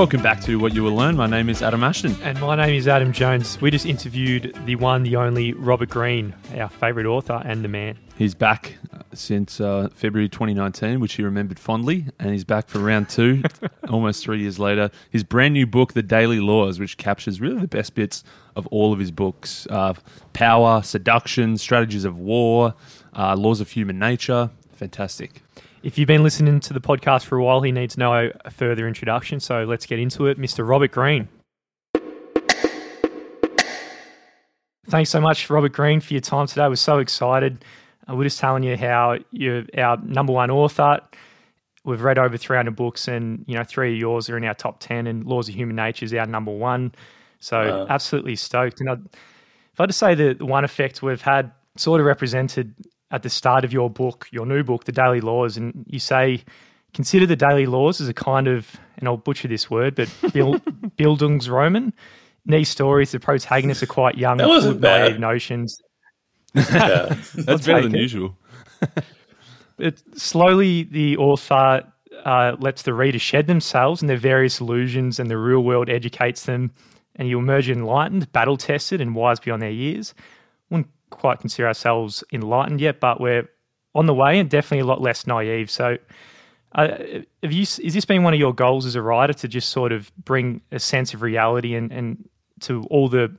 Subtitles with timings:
[0.00, 1.14] Welcome back to What You Will Learn.
[1.14, 2.16] My name is Adam Ashton.
[2.22, 3.60] And my name is Adam Jones.
[3.60, 7.98] We just interviewed the one, the only Robert Greene, our favourite author and the man.
[8.16, 12.78] He's back uh, since uh, February 2019, which he remembered fondly, and he's back for
[12.78, 13.42] round two,
[13.90, 14.90] almost three years later.
[15.10, 18.24] His brand new book, The Daily Laws, which captures really the best bits
[18.56, 19.92] of all of his books uh,
[20.32, 22.72] power, seduction, strategies of war,
[23.14, 24.48] uh, laws of human nature.
[24.72, 25.42] Fantastic.
[25.82, 29.40] If you've been listening to the podcast for a while, he needs no further introduction.
[29.40, 30.38] So let's get into it.
[30.38, 30.66] Mr.
[30.66, 31.28] Robert Greene.
[34.86, 36.68] Thanks so much, Robert Greene, for your time today.
[36.68, 37.64] We're so excited.
[38.08, 41.00] Uh, we're just telling you how you're our number one author.
[41.84, 44.80] We've read over 300 books, and you know three of yours are in our top
[44.80, 46.92] 10, and Laws of Human Nature is our number one.
[47.38, 48.80] So uh, absolutely stoked.
[48.80, 49.06] And I'd,
[49.72, 52.74] if I just say the one effect we've had, sort of represented
[53.10, 56.42] at the start of your book, your new book, The Daily Laws, and you say,
[56.94, 60.08] consider the daily laws as a kind of, and I'll butcher this word, but
[60.98, 61.92] Bildungsroman.
[62.46, 65.10] In these stories, the protagonists are quite young, that wasn't bad.
[65.10, 65.80] naive notions.
[66.54, 67.14] Yeah.
[67.34, 68.00] That's better than it.
[68.00, 68.36] usual.
[69.78, 71.84] it, slowly, the author
[72.24, 76.46] uh, lets the reader shed themselves and their various illusions, and the real world educates
[76.46, 76.72] them,
[77.14, 80.12] and you emerge enlightened, battle tested, and wise beyond their years.
[80.70, 83.48] Wouldn't quite consider ourselves enlightened yet, but we're
[83.94, 85.70] on the way and definitely a lot less naive.
[85.70, 85.98] So,
[86.72, 86.88] uh,
[87.42, 87.62] have you?
[87.62, 90.60] Is this been one of your goals as a writer to just sort of bring
[90.70, 92.28] a sense of reality and, and
[92.60, 93.34] to all the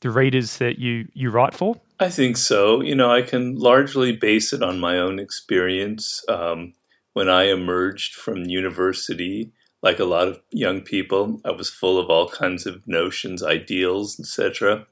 [0.00, 1.76] the readers that you you write for?
[2.00, 2.80] I think so.
[2.80, 6.24] You know, I can largely base it on my own experience.
[6.28, 6.74] Um,
[7.12, 12.10] when I emerged from university, like a lot of young people, I was full of
[12.10, 14.86] all kinds of notions, ideals, etc.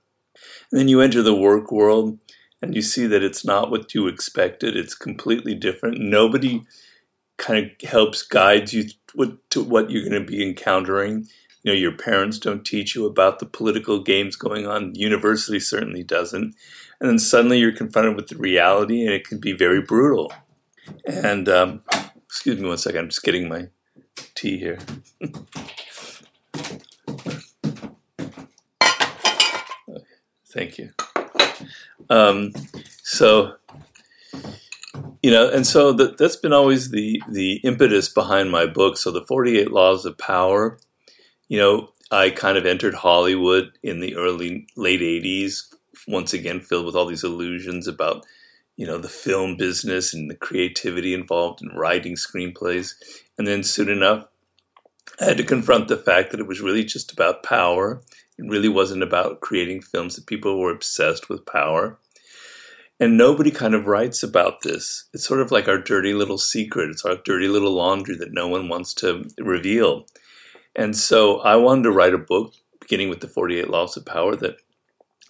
[0.70, 2.19] And then you enter the work world
[2.61, 4.76] and you see that it's not what you expected.
[4.76, 5.98] It's completely different.
[5.98, 6.62] Nobody
[7.37, 8.84] kind of helps guide you
[9.50, 11.26] to what you're going to be encountering.
[11.65, 14.94] You know, your parents don't teach you about the political games going on.
[14.94, 16.54] University certainly doesn't.
[17.00, 20.32] And then suddenly you're confronted with the reality, and it can be very brutal.
[21.04, 21.82] And um,
[22.25, 23.00] excuse me one second.
[23.00, 23.69] I'm just getting my
[24.34, 24.78] tea here.
[30.53, 30.91] Thank you.
[32.11, 32.53] Um,
[33.03, 33.55] so,
[35.23, 38.99] you know, and so that, that's been always the the impetus behind my book.
[38.99, 40.79] So, the Forty Eight Laws of Power.
[41.49, 45.75] You know, I kind of entered Hollywood in the early late '80s.
[46.07, 48.27] Once again, filled with all these illusions about
[48.77, 52.93] you know the film business and the creativity involved in writing screenplays,
[53.39, 54.27] and then soon enough,
[55.19, 58.03] I had to confront the fact that it was really just about power
[58.38, 61.98] it really wasn't about creating films that people were obsessed with power.
[62.98, 65.04] And nobody kind of writes about this.
[65.12, 66.91] It's sort of like our dirty little secret.
[66.91, 70.06] It's our dirty little laundry that no one wants to reveal.
[70.76, 74.37] And so I wanted to write a book beginning with the 48 Laws of Power
[74.37, 74.56] that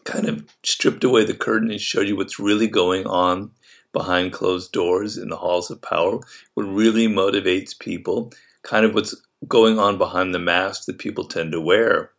[0.05, 3.53] kind of stripped away the curtain and showed you what's really going on
[3.93, 6.19] behind closed doors in the halls of power,
[6.55, 9.15] what really motivates people, kind of what's
[9.47, 12.11] going on behind the mask that people tend to wear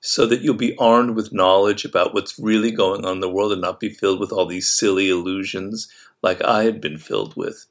[0.00, 3.52] so that you'll be armed with knowledge about what's really going on in the world
[3.52, 5.88] and not be filled with all these silly illusions
[6.22, 7.66] like I had been filled with.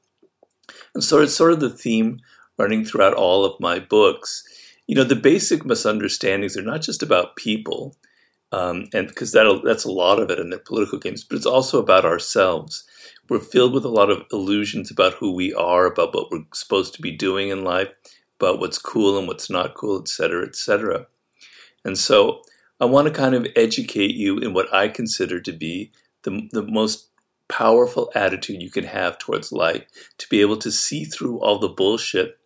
[0.93, 2.19] And so it's sort of the theme
[2.57, 4.43] running throughout all of my books.
[4.87, 7.95] You know, the basic misunderstandings are not just about people,
[8.51, 11.45] um, and because that that's a lot of it in the political games, but it's
[11.45, 12.85] also about ourselves.
[13.29, 16.93] We're filled with a lot of illusions about who we are, about what we're supposed
[16.95, 17.91] to be doing in life,
[18.39, 21.07] about what's cool and what's not cool, et cetera, et cetera.
[21.87, 22.41] And so
[22.81, 25.91] I want to kind of educate you in what I consider to be
[26.23, 27.07] the, the most
[27.47, 29.83] powerful attitude you can have towards life
[30.17, 32.37] to be able to see through all the bullshit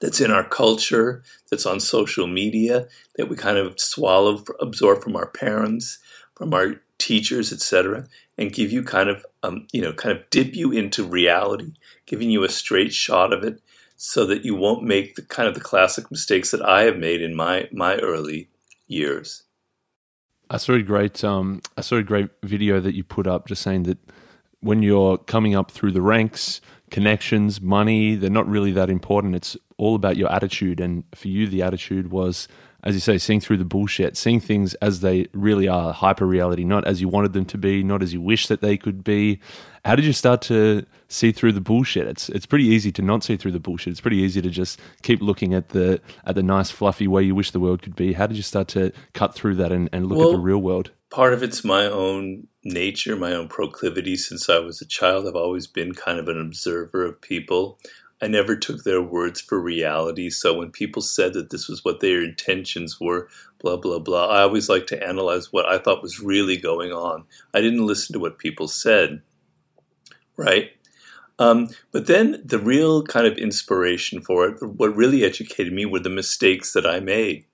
[0.00, 2.86] that's in our culture, that's on social media,
[3.16, 5.98] that we kind of swallow, absorb from our parents,
[6.36, 8.06] from our teachers, etc.,
[8.36, 11.72] and give you kind of, um, you know, kind of dip you into reality,
[12.06, 13.60] giving you a straight shot of it,
[13.96, 17.20] so that you won't make the kind of the classic mistakes that I have made
[17.20, 18.48] in my my early
[18.88, 19.44] years.
[20.50, 23.62] I saw a great um, I saw a great video that you put up just
[23.62, 23.98] saying that
[24.60, 29.36] when you're coming up through the ranks, connections, money, they're not really that important.
[29.36, 30.80] It's all about your attitude.
[30.80, 32.48] And for you, the attitude was
[32.88, 36.64] as you say, seeing through the bullshit, seeing things as they really are, hyper reality,
[36.64, 39.40] not as you wanted them to be, not as you wish that they could be.
[39.84, 42.06] How did you start to see through the bullshit?
[42.06, 43.90] It's it's pretty easy to not see through the bullshit.
[43.90, 47.34] It's pretty easy to just keep looking at the at the nice, fluffy way you
[47.34, 48.14] wish the world could be.
[48.14, 50.58] How did you start to cut through that and, and look well, at the real
[50.58, 50.90] world?
[51.10, 54.16] Part of it's my own nature, my own proclivity.
[54.16, 57.78] Since I was a child, I've always been kind of an observer of people.
[58.20, 60.28] I never took their words for reality.
[60.30, 63.28] So when people said that this was what their intentions were,
[63.58, 67.24] blah, blah, blah, I always like to analyze what I thought was really going on.
[67.54, 69.22] I didn't listen to what people said,
[70.36, 70.70] right?
[71.38, 76.00] Um, but then the real kind of inspiration for it, what really educated me were
[76.00, 77.44] the mistakes that I made.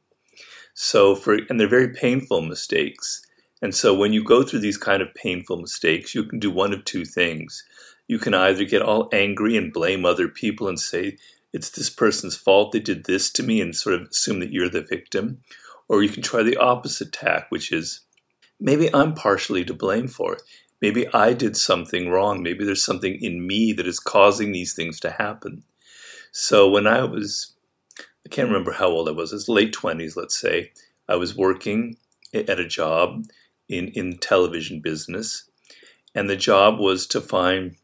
[0.72, 3.20] So for, and they're very painful mistakes.
[3.60, 6.72] And so when you go through these kind of painful mistakes, you can do one
[6.72, 7.62] of two things.
[8.06, 11.16] You can either get all angry and blame other people and say,
[11.52, 14.68] it's this person's fault, they did this to me, and sort of assume that you're
[14.68, 15.40] the victim.
[15.88, 18.00] Or you can try the opposite tack, which is
[18.60, 20.42] maybe I'm partially to blame for it.
[20.82, 22.42] Maybe I did something wrong.
[22.42, 25.62] Maybe there's something in me that is causing these things to happen.
[26.32, 27.54] So when I was,
[28.26, 30.72] I can't remember how old I was, it was late 20s, let's say,
[31.08, 31.96] I was working
[32.34, 33.24] at a job
[33.68, 35.48] in, in television business.
[36.14, 37.76] And the job was to find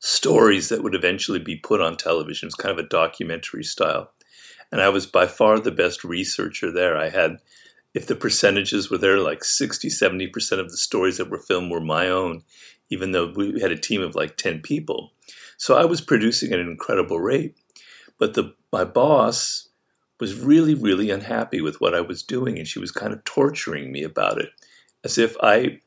[0.00, 2.46] stories that would eventually be put on television.
[2.46, 4.12] It was kind of a documentary style.
[4.70, 6.96] And I was by far the best researcher there.
[6.96, 7.38] I had,
[7.94, 11.80] if the percentages were there, like 60, 70% of the stories that were filmed were
[11.80, 12.42] my own,
[12.90, 15.12] even though we had a team of like 10 people.
[15.56, 17.56] So I was producing at an incredible rate.
[18.18, 19.68] But the, my boss
[20.20, 23.92] was really, really unhappy with what I was doing, and she was kind of torturing
[23.92, 24.50] me about it,
[25.04, 25.80] as if I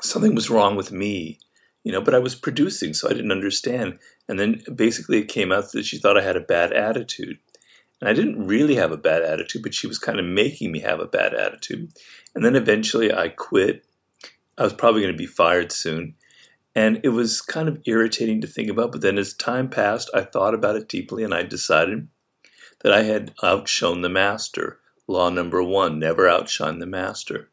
[0.00, 1.38] something was wrong with me
[1.84, 3.98] you know, but I was producing, so I didn't understand.
[4.26, 7.38] And then basically it came out that she thought I had a bad attitude.
[8.00, 10.80] And I didn't really have a bad attitude, but she was kind of making me
[10.80, 11.92] have a bad attitude.
[12.34, 13.84] And then eventually I quit.
[14.56, 16.14] I was probably going to be fired soon.
[16.74, 18.90] And it was kind of irritating to think about.
[18.90, 22.08] But then as time passed, I thought about it deeply and I decided
[22.82, 24.80] that I had outshone the master.
[25.06, 27.50] Law number one never outshine the master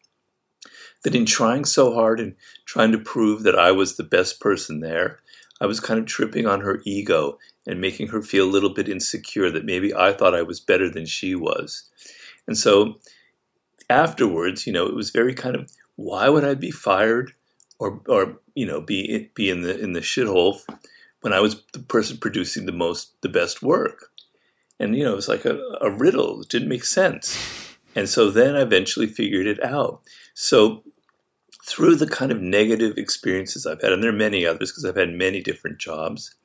[1.04, 4.80] that in trying so hard and trying to prove that I was the best person
[4.80, 5.20] there,
[5.60, 7.38] I was kind of tripping on her ego
[7.68, 10.90] and making her feel a little bit insecure that maybe I thought I was better
[10.90, 11.84] than she was.
[12.48, 13.00] And so
[13.90, 17.34] afterwards, you know, it was very kind of why would I be fired
[17.78, 20.62] or or you know be be in the in the shithole
[21.22, 24.10] when I was the person producing the most the best work.
[24.80, 26.42] And you know, it was like a, a riddle.
[26.42, 27.38] It didn't make sense.
[27.96, 30.02] And so then I eventually figured it out.
[30.34, 30.84] So
[31.66, 34.96] through the kind of negative experiences I've had, and there are many others because I've
[34.96, 36.36] had many different jobs,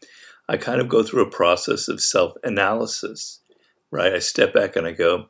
[0.49, 3.41] I kind of go through a process of self analysis,
[3.91, 4.13] right?
[4.13, 5.29] I step back and I go,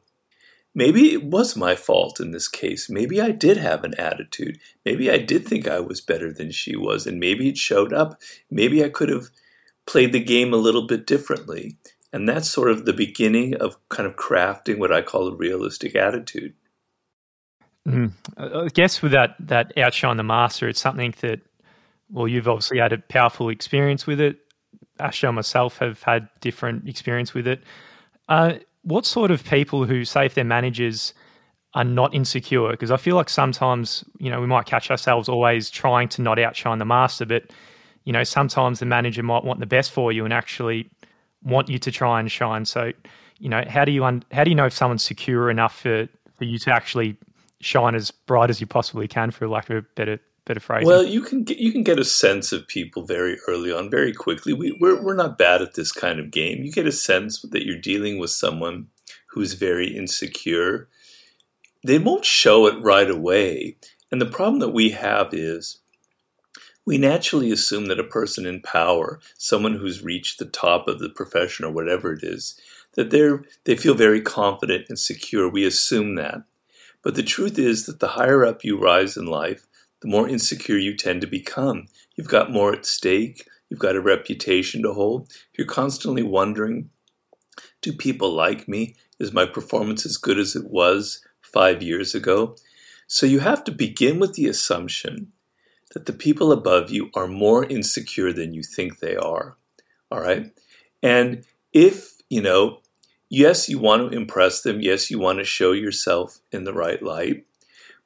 [0.75, 2.91] maybe it was my fault in this case.
[2.91, 4.59] Maybe I did have an attitude.
[4.85, 8.21] Maybe I did think I was better than she was, and maybe it showed up.
[8.50, 9.31] Maybe I could have
[9.87, 11.77] played the game a little bit differently.
[12.12, 15.94] And that's sort of the beginning of kind of crafting what I call a realistic
[15.94, 16.55] attitude.
[17.87, 18.12] Mm.
[18.37, 21.41] I guess with that that outshine the master, it's something that
[22.11, 24.38] well, you've obviously had a powerful experience with it.
[24.99, 27.62] Ashley and myself have had different experience with it.
[28.29, 31.12] Uh, what sort of people who say if they're managers
[31.75, 32.71] are not insecure?
[32.71, 36.39] Because I feel like sometimes you know we might catch ourselves always trying to not
[36.39, 37.44] outshine the master, but
[38.05, 40.91] you know sometimes the manager might want the best for you and actually
[41.43, 42.65] want you to try and shine.
[42.65, 42.93] So
[43.39, 46.09] you know how do you un- how do you know if someone's secure enough for
[46.37, 47.17] for you to actually
[47.60, 50.86] shine as bright as you possibly can, for lack of a better better phrase.
[50.86, 54.13] Well, you can get you can get a sense of people very early on, very
[54.13, 54.53] quickly.
[54.53, 56.65] We, we're we're not bad at this kind of game.
[56.65, 58.89] You get a sense that you're dealing with someone
[59.31, 60.89] who's very insecure.
[61.84, 63.77] They won't show it right away,
[64.10, 65.81] and the problem that we have is
[66.86, 71.08] we naturally assume that a person in power, someone who's reached the top of the
[71.08, 72.58] profession or whatever it is,
[72.94, 75.48] that they're they feel very confident and secure.
[75.48, 76.44] We assume that.
[77.06, 79.69] But the truth is that the higher up you rise in life,
[80.03, 81.86] the more insecure you tend to become.
[82.17, 85.31] You've got more at stake, you've got a reputation to hold.
[85.56, 86.91] You're constantly wondering
[87.81, 88.96] do people like me?
[89.20, 92.56] Is my performance as good as it was five years ago?
[93.06, 95.31] So you have to begin with the assumption
[95.93, 99.56] that the people above you are more insecure than you think they are.
[100.10, 100.51] All right?
[101.05, 102.81] And if, you know,
[103.29, 104.81] yes, you want to impress them.
[104.81, 107.45] Yes, you want to show yourself in the right light.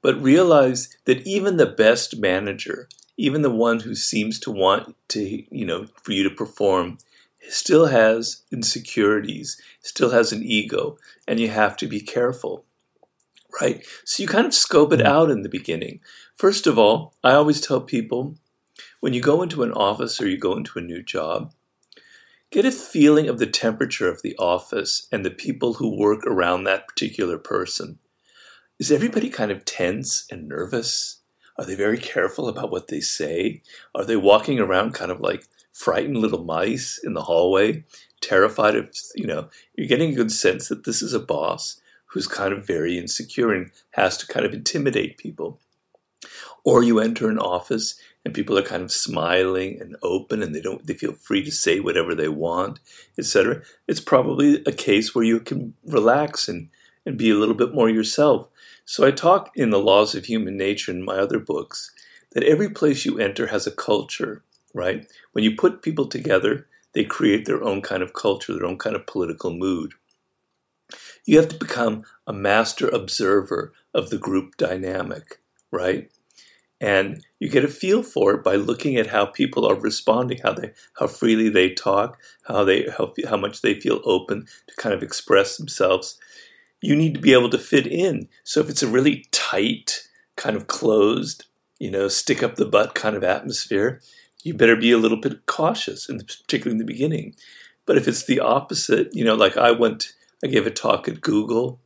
[0.02, 5.44] But realize that even the best manager, even the one who seems to want to,
[5.54, 6.98] you know, for you to perform,
[7.48, 10.98] still has insecurities, still has an ego,
[11.28, 12.64] and you have to be careful.
[13.60, 13.84] Right?
[14.04, 15.06] So you kind of scope it mm.
[15.06, 16.00] out in the beginning.
[16.36, 18.36] First of all, I always tell people
[19.00, 21.52] when you go into an office or you go into a new job,
[22.50, 26.64] Get a feeling of the temperature of the office and the people who work around
[26.64, 28.00] that particular person.
[28.80, 31.20] Is everybody kind of tense and nervous?
[31.56, 33.62] Are they very careful about what they say?
[33.94, 37.84] Are they walking around kind of like frightened little mice in the hallway,
[38.20, 42.26] terrified of, you know, you're getting a good sense that this is a boss who's
[42.26, 45.60] kind of very insecure and has to kind of intimidate people.
[46.64, 50.60] Or you enter an office and people are kind of smiling and open and they
[50.60, 52.78] don't they feel free to say whatever they want,
[53.18, 53.62] etc.
[53.88, 56.68] It's probably a case where you can relax and,
[57.06, 58.48] and be a little bit more yourself.
[58.84, 61.92] So I talk in the laws of human nature in my other books
[62.32, 64.42] that every place you enter has a culture,
[64.74, 65.06] right?
[65.32, 68.96] When you put people together, they create their own kind of culture, their own kind
[68.96, 69.92] of political mood.
[71.24, 75.38] You have to become a master observer of the group dynamic,
[75.70, 76.10] right?
[76.80, 80.54] And you get a feel for it by looking at how people are responding, how
[80.54, 84.94] they, how freely they talk, how they, how, how much they feel open to kind
[84.94, 86.18] of express themselves.
[86.80, 88.28] You need to be able to fit in.
[88.44, 91.44] So if it's a really tight, kind of closed,
[91.78, 94.00] you know, stick up the butt kind of atmosphere,
[94.42, 97.34] you better be a little bit cautious, particularly in the beginning.
[97.84, 101.20] But if it's the opposite, you know, like I went, I gave a talk at
[101.20, 101.80] Google,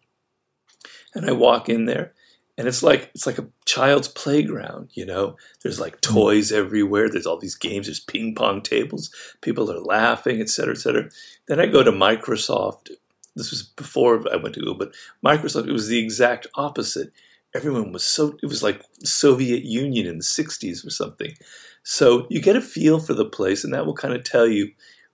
[1.14, 2.12] and I walk in there,
[2.56, 5.36] and it's like it's like a child's playground, you know.
[5.62, 6.14] There's like hmm.
[6.14, 7.08] toys everywhere.
[7.08, 7.86] There's all these games.
[7.86, 9.10] There's ping pong tables.
[9.40, 11.08] People are laughing, et cetera, et cetera.
[11.46, 12.90] Then I go to Microsoft.
[13.36, 14.94] This was before I went to Google, but
[15.24, 15.68] Microsoft.
[15.68, 17.12] It was the exact opposite.
[17.54, 18.36] Everyone was so.
[18.42, 21.34] It was like Soviet Union in the '60s or something.
[21.82, 24.70] So you get a feel for the place, and that will kind of tell you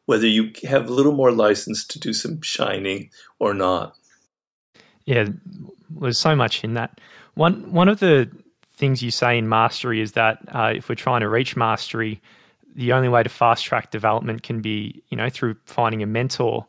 [0.06, 3.94] whether you have a little more license to do some shining or not.
[5.04, 5.28] Yeah,
[5.88, 7.00] there's so much in that.
[7.40, 8.30] One one of the
[8.76, 12.20] things you say in mastery is that uh, if we're trying to reach mastery,
[12.74, 16.66] the only way to fast track development can be, you know, through finding a mentor.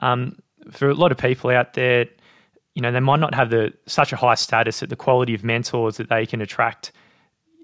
[0.00, 0.40] Um,
[0.72, 2.06] for a lot of people out there,
[2.74, 5.44] you know, they might not have the such a high status that the quality of
[5.44, 6.90] mentors that they can attract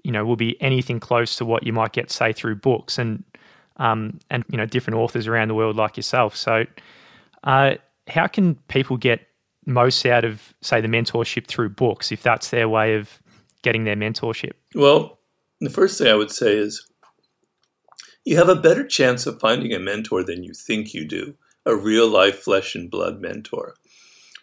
[0.05, 3.25] you know will be anything close to what you might get say through books and
[3.75, 6.37] um, and you know different authors around the world like yourself.
[6.37, 6.63] So,
[7.43, 7.73] uh,
[8.07, 9.27] how can people get
[9.65, 13.21] most out of say the mentorship through books if that's their way of
[13.63, 14.53] getting their mentorship?
[14.73, 15.19] Well,
[15.59, 16.87] the first thing I would say is
[18.23, 21.75] you have a better chance of finding a mentor than you think you do, a
[21.75, 23.75] real life flesh and blood mentor.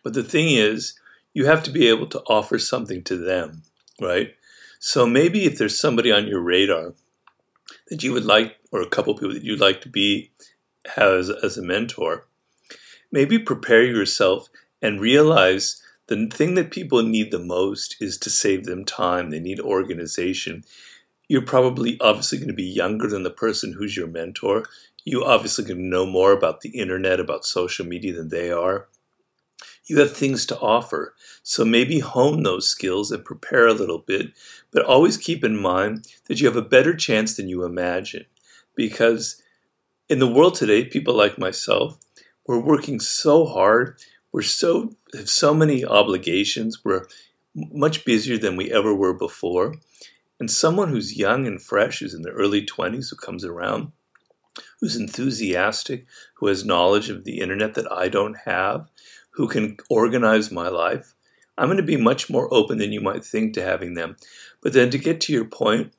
[0.03, 0.95] But the thing is,
[1.35, 3.63] you have to be able to offer something to them,
[4.01, 4.35] right?
[4.79, 6.95] So maybe if there's somebody on your radar
[7.89, 10.33] that you would like, or a couple people that you'd like to be
[10.97, 12.27] as, as a mentor,
[13.11, 14.49] maybe prepare yourself
[14.83, 19.31] and realize the thing that people need the most is to save them time.
[19.31, 20.65] They need organization.
[21.29, 24.65] You're probably obviously going to be younger than the person who's your mentor.
[25.05, 28.89] You obviously to know more about the internet, about social media than they are
[29.87, 31.15] you have things to offer.
[31.43, 34.33] So maybe hone those skills and prepare a little bit,
[34.71, 38.27] but always keep in mind that you have a better chance than you imagine.
[38.75, 39.43] Because
[40.09, 41.99] in the world today, people like myself,
[42.47, 43.97] we're working so hard.
[44.33, 46.85] We're so have so many obligations.
[46.85, 47.07] We're
[47.55, 49.77] much busier than we ever were before.
[50.41, 53.93] And someone who's young and fresh, who's in their early 20s, who comes around,
[54.81, 58.89] who's enthusiastic, who has knowledge of the internet that I don't have,
[59.33, 61.15] who can organize my life,
[61.57, 64.17] I'm going to be much more open than you might think to having them.
[64.63, 65.93] But then to get to your point,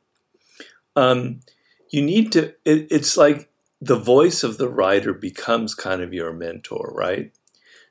[0.95, 1.41] um,
[1.89, 3.49] you need to, it, it's like
[3.79, 7.31] the voice of the writer becomes kind of your mentor, right?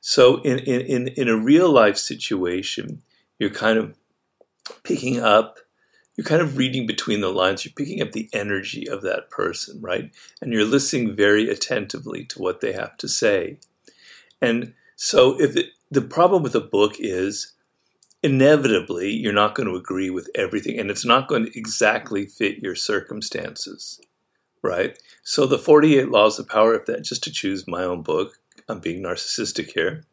[0.03, 3.03] So in, in, in a real life situation,
[3.39, 3.95] you're kind of
[4.83, 5.59] picking up,
[6.17, 9.81] you're kind of reading between the lines, you're picking up the energy of that person,
[9.81, 10.11] right?
[10.41, 13.59] And you're listening very attentively to what they have to say.
[14.41, 17.53] And so if it, the problem with a book is
[18.25, 22.59] inevitably you're not going to agree with everything and it's not going to exactly fit
[22.59, 24.01] your circumstances,
[24.63, 24.99] right?
[25.23, 28.81] So the 48 laws of power if that just to choose my own book, I'm
[28.81, 30.05] being narcissistic here.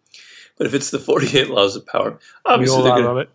[0.57, 3.29] But if it's the 48 laws of power, obviously all it.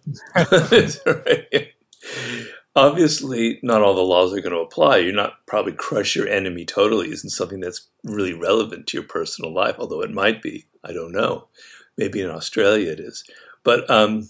[1.06, 1.72] right.
[2.76, 4.96] Obviously, not all the laws are going to apply.
[4.96, 9.54] You're not probably crush your enemy totally isn't something that's really relevant to your personal
[9.54, 10.66] life, although it might be.
[10.82, 11.46] I don't know.
[11.96, 13.22] Maybe in Australia it is.
[13.62, 14.28] But um,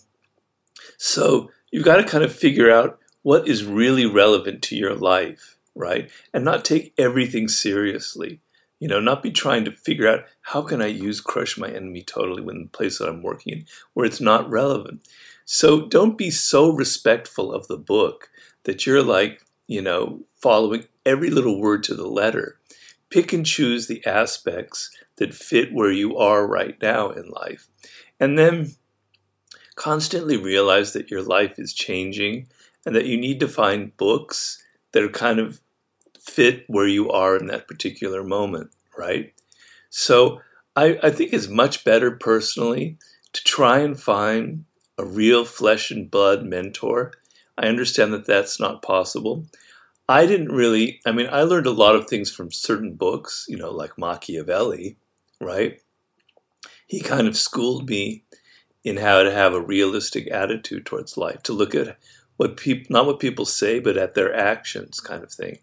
[0.99, 5.57] so you've got to kind of figure out what is really relevant to your life,
[5.75, 6.11] right?
[6.35, 8.41] And not take everything seriously.
[8.85, 12.03] You know, not be trying to figure out how can I use crush my enemy
[12.03, 13.65] totally when the place that I'm working in
[13.95, 15.09] where it's not relevant.
[15.47, 18.29] So don't be so respectful of the book
[18.65, 22.59] that you're like, you know, following every little word to the letter.
[23.09, 27.69] Pick and choose the aspects that fit where you are right now in life.
[28.21, 28.73] And then
[29.77, 32.49] constantly realize that your life is changing
[32.85, 34.63] and that you need to find books
[34.93, 35.63] that are kind of
[36.21, 39.33] fit where you are in that particular moment, right?
[39.91, 40.41] So
[40.77, 42.99] I, I think it's much better personally
[43.33, 44.65] to try and find
[44.99, 47.13] a real flesh and blood mentor.
[47.57, 49.47] I understand that that's not possible.
[50.09, 53.57] I didn't really, I mean, I learned a lot of things from certain books, you
[53.57, 54.97] know, like Machiavelli,
[55.41, 55.81] right?
[56.87, 58.25] He kind of schooled me
[58.85, 61.97] in how to have a realistic attitude towards life, to look at
[62.37, 65.61] what people, not what people say, but at their actions kind of thing.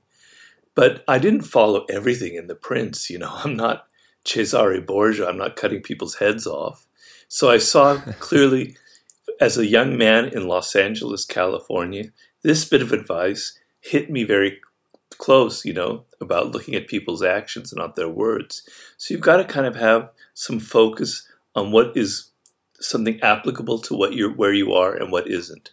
[0.75, 3.85] But I didn't follow everything in The Prince, you know, I'm not
[4.25, 6.85] Cesare Borgia, I'm not cutting people's heads off.
[7.27, 8.75] So I saw clearly
[9.39, 12.11] as a young man in Los Angeles, California,
[12.43, 14.59] this bit of advice hit me very
[15.17, 18.67] close, you know, about looking at people's actions and not their words.
[18.97, 22.31] So you've got to kind of have some focus on what is
[22.79, 25.71] something applicable to what you're where you are and what isn't.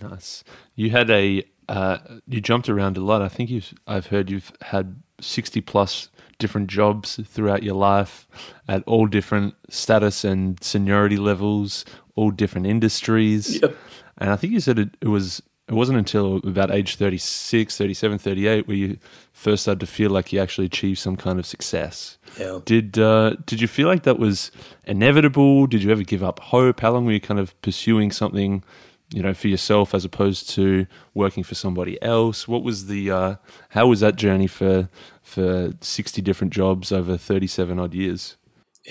[0.00, 0.44] Nice.
[0.74, 3.22] You had a uh, you jumped around a lot.
[3.22, 6.08] I think you've I've heard you've had sixty plus
[6.38, 8.28] different jobs throughout your life
[8.68, 11.84] at all different status and seniority levels,
[12.14, 13.60] all different industries.
[13.60, 13.76] Yep.
[14.18, 18.18] And I think you said it, it was it wasn't until about age 36, 37,
[18.18, 18.98] 38 where you
[19.32, 22.16] first started to feel like you actually achieved some kind of success.
[22.38, 22.60] Yeah.
[22.64, 24.50] Did uh, did you feel like that was
[24.86, 25.66] inevitable?
[25.66, 26.80] Did you ever give up hope?
[26.80, 28.64] How long were you kind of pursuing something,
[29.10, 32.46] you know, for yourself as opposed to working for somebody else?
[32.46, 33.34] What was the uh,
[33.70, 34.88] how was that journey for
[35.22, 38.36] for sixty different jobs over thirty seven odd years?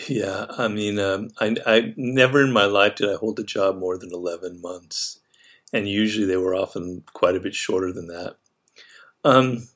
[0.07, 3.77] Yeah, I mean, um, I, I never in my life did I hold a job
[3.77, 5.19] more than eleven months
[5.73, 8.37] and usually they were often quite a bit shorter than that.
[9.23, 9.67] Um,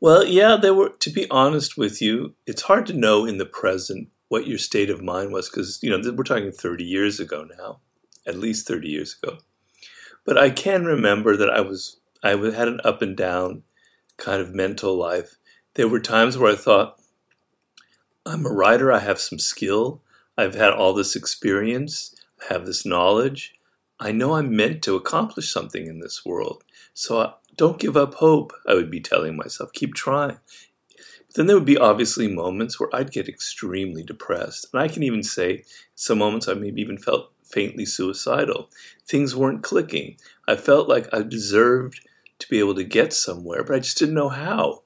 [0.00, 0.90] well, yeah, they were.
[0.90, 4.90] To be honest with you, it's hard to know in the present what your state
[4.90, 7.80] of mind was because you know we're talking 30 years ago now,
[8.26, 9.38] at least 30 years ago.
[10.24, 13.62] But I can remember that I was I had an up and down
[14.16, 15.36] kind of mental life.
[15.74, 17.00] There were times where I thought,
[18.24, 18.90] I'm a writer.
[18.90, 20.02] I have some skill.
[20.36, 22.14] I've had all this experience.
[22.42, 23.54] I have this knowledge.
[24.00, 26.64] I know I'm meant to accomplish something in this world.
[26.92, 29.72] So I, don't give up hope, I would be telling myself.
[29.72, 30.38] Keep trying.
[31.26, 34.66] But then there would be obviously moments where I'd get extremely depressed.
[34.72, 38.70] And I can even say some moments I maybe even felt faintly suicidal.
[39.06, 40.16] Things weren't clicking.
[40.48, 42.00] I felt like I deserved
[42.38, 44.82] to be able to get somewhere, but I just didn't know how.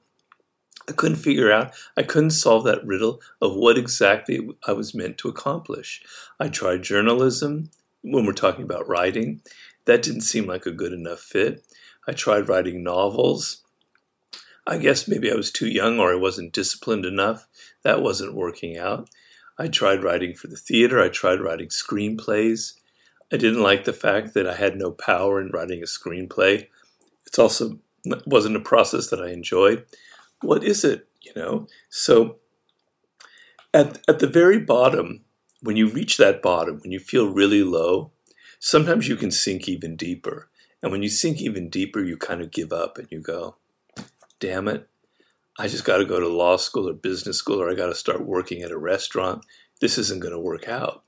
[0.89, 5.17] I couldn't figure out, I couldn't solve that riddle of what exactly I was meant
[5.19, 6.01] to accomplish.
[6.39, 7.69] I tried journalism,
[8.01, 9.41] when we're talking about writing.
[9.85, 11.65] That didn't seem like a good enough fit.
[12.07, 13.63] I tried writing novels.
[14.65, 17.47] I guess maybe I was too young or I wasn't disciplined enough.
[17.83, 19.09] That wasn't working out.
[19.61, 20.99] I tried writing for the theater.
[20.99, 22.73] I tried writing screenplays.
[23.31, 26.67] I didn't like the fact that I had no power in writing a screenplay.
[27.27, 27.77] It's also
[28.25, 29.85] wasn't a process that I enjoyed.
[30.41, 31.67] What is it, you know?
[31.89, 32.37] So
[33.71, 35.25] at at the very bottom,
[35.61, 38.11] when you reach that bottom, when you feel really low,
[38.59, 40.49] sometimes you can sink even deeper.
[40.81, 43.57] And when you sink even deeper, you kind of give up and you go,
[44.39, 44.89] damn it,
[45.59, 47.95] I just got to go to law school or business school or I got to
[47.95, 49.45] start working at a restaurant.
[49.79, 51.03] This isn't going to work out.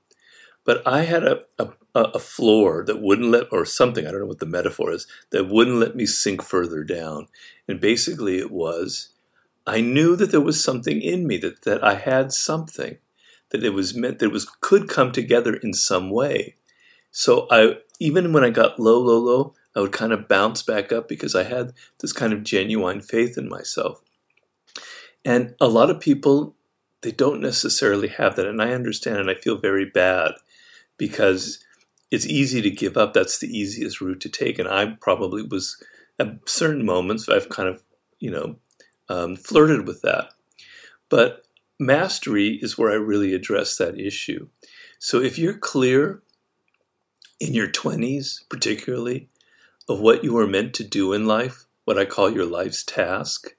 [0.64, 4.26] But I had a, a, a floor that wouldn't let, or something, I don't know
[4.26, 7.28] what the metaphor is, that wouldn't let me sink further down.
[7.68, 9.10] And basically it was,
[9.66, 12.98] I knew that there was something in me, that, that I had something
[13.50, 16.56] that it was meant that it was could come together in some way.
[17.12, 20.90] So I even when I got low, low, low, I would kind of bounce back
[20.90, 24.02] up because I had this kind of genuine faith in myself.
[25.24, 26.54] And a lot of people
[27.04, 30.32] they don't necessarily have that, and I understand, and I feel very bad
[30.96, 31.62] because
[32.10, 33.12] it's easy to give up.
[33.12, 35.76] That's the easiest route to take, and I probably was
[36.18, 37.82] at certain moments I've kind of
[38.20, 38.56] you know
[39.10, 40.30] um, flirted with that.
[41.10, 41.42] But
[41.78, 44.48] mastery is where I really address that issue.
[44.98, 46.22] So if you're clear
[47.38, 49.28] in your 20s, particularly,
[49.88, 53.53] of what you are meant to do in life, what I call your life's task,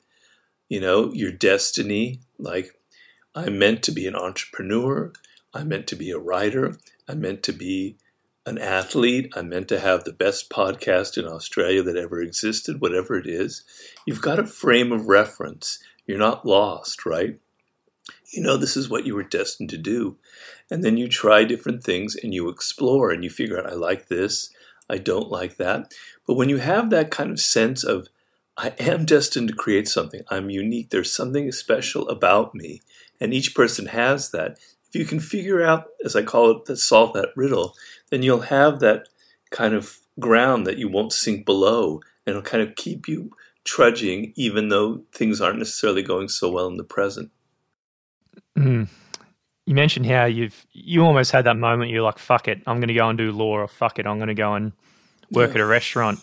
[0.69, 2.79] you know, your destiny, like
[3.33, 5.13] I'm meant to be an entrepreneur,
[5.53, 7.97] I'm meant to be a writer, I'm meant to be
[8.45, 13.17] an athlete, I'm meant to have the best podcast in Australia that ever existed, whatever
[13.17, 13.63] it is.
[14.05, 15.79] You've got a frame of reference.
[16.05, 17.39] You're not lost, right?
[18.31, 20.17] you know this is what you were destined to do.
[20.69, 24.07] And then you try different things and you explore and you figure out, I like
[24.07, 24.49] this,
[24.89, 25.93] I don't like that.
[26.27, 28.07] But when you have that kind of sense of,
[28.57, 32.81] I am destined to create something, I'm unique, there's something special about me,
[33.19, 34.57] and each person has that.
[34.87, 37.75] If you can figure out, as I call it, to solve that riddle,
[38.11, 39.09] then you'll have that
[39.51, 43.31] kind of ground that you won't sink below, and it'll kind of keep you
[43.65, 47.31] trudging, even though things aren't necessarily going so well in the present.
[48.57, 48.87] Mm.
[49.65, 51.91] You mentioned how you've you almost had that moment.
[51.91, 54.17] You're like, "Fuck it, I'm going to go and do law," or "Fuck it, I'm
[54.17, 54.71] going to go and
[55.31, 55.55] work yeah.
[55.55, 56.19] at a restaurant."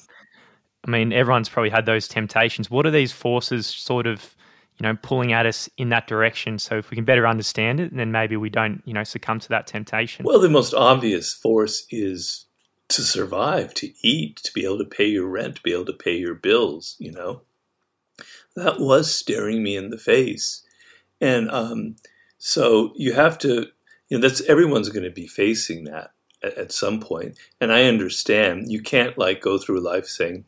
[0.84, 2.70] I mean, everyone's probably had those temptations.
[2.70, 4.34] What are these forces sort of,
[4.78, 6.58] you know, pulling at us in that direction?
[6.58, 9.48] So if we can better understand it, then maybe we don't, you know, succumb to
[9.50, 10.24] that temptation.
[10.24, 12.46] Well, the most obvious force is
[12.88, 15.92] to survive, to eat, to be able to pay your rent, to be able to
[15.92, 17.42] pay your bills, you know.
[18.54, 20.62] That was staring me in the face.
[21.20, 21.96] And um,
[22.38, 23.68] so you have to,
[24.08, 26.10] you know, that's everyone's going to be facing that
[26.42, 27.38] at, at some point.
[27.60, 30.44] And I understand you can't like go through life saying,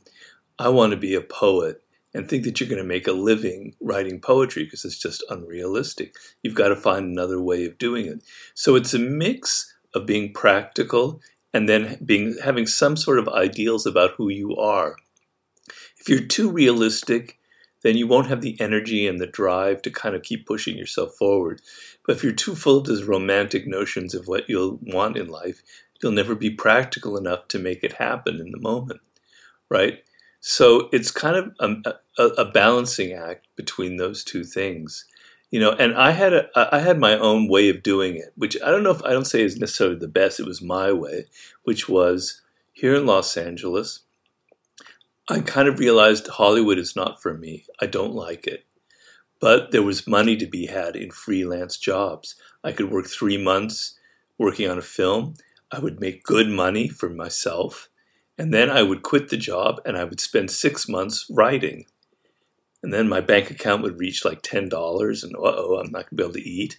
[0.58, 1.82] I want to be a poet
[2.14, 6.14] and think that you're going to make a living writing poetry because it's just unrealistic.
[6.42, 8.22] You've got to find another way of doing it.
[8.54, 11.20] So it's a mix of being practical
[11.52, 14.96] and then being having some sort of ideals about who you are.
[15.98, 17.38] If you're too realistic,
[17.82, 21.14] then you won't have the energy and the drive to kind of keep pushing yourself
[21.16, 21.60] forward.
[22.06, 25.62] But if you're too full of those romantic notions of what you'll want in life,
[26.02, 29.00] you'll never be practical enough to make it happen in the moment,
[29.68, 30.02] right?
[30.46, 35.06] So it's kind of um, a, a, a, balancing act between those two things,
[35.50, 35.70] you know.
[35.70, 38.82] And I had a I had my own way of doing it, which I don't
[38.82, 40.38] know if I don't say is necessarily the best.
[40.38, 41.24] It was my way,
[41.62, 42.42] which was
[42.74, 44.00] here in Los Angeles.
[45.30, 47.64] I kind of realized Hollywood is not for me.
[47.80, 48.66] I don't like it.
[49.40, 52.34] But there was money to be had in freelance jobs.
[52.62, 53.98] I could work three months
[54.36, 55.36] working on a film.
[55.72, 57.88] I would make good money for myself
[58.38, 61.86] and then I would quit the job and I would spend six months writing.
[62.82, 66.14] And then my bank account would reach like $10 and oh, I'm not going to
[66.16, 66.76] be able to eat.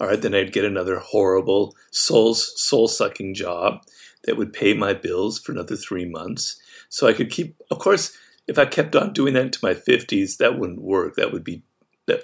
[0.00, 3.82] All right, then I'd get another horrible soul soul sucking job
[4.24, 6.60] that would pay my bills for another three months.
[6.88, 8.16] So I could keep, of course,
[8.48, 11.14] if I kept on doing that into my 50s, that wouldn't work.
[11.14, 11.62] That would be,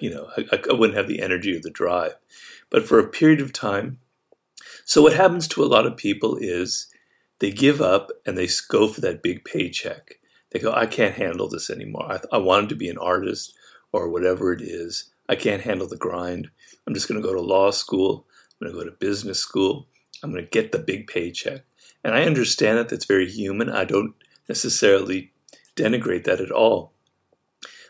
[0.00, 2.16] you know, I, I wouldn't have the energy or the drive.
[2.70, 3.98] But for a period of time,
[4.84, 6.88] so what happens to a lot of people is
[7.40, 10.18] they give up and they go for that big paycheck.
[10.50, 12.06] They go, I can't handle this anymore.
[12.12, 13.54] I, I wanted to be an artist
[13.92, 15.10] or whatever it is.
[15.28, 16.50] I can't handle the grind.
[16.86, 18.26] I'm just going to go to law school.
[18.60, 19.86] I'm going to go to business school.
[20.22, 21.62] I'm going to get the big paycheck.
[22.04, 23.70] And I understand that that's very human.
[23.70, 24.14] I don't
[24.48, 25.32] necessarily
[25.76, 26.92] denigrate that at all.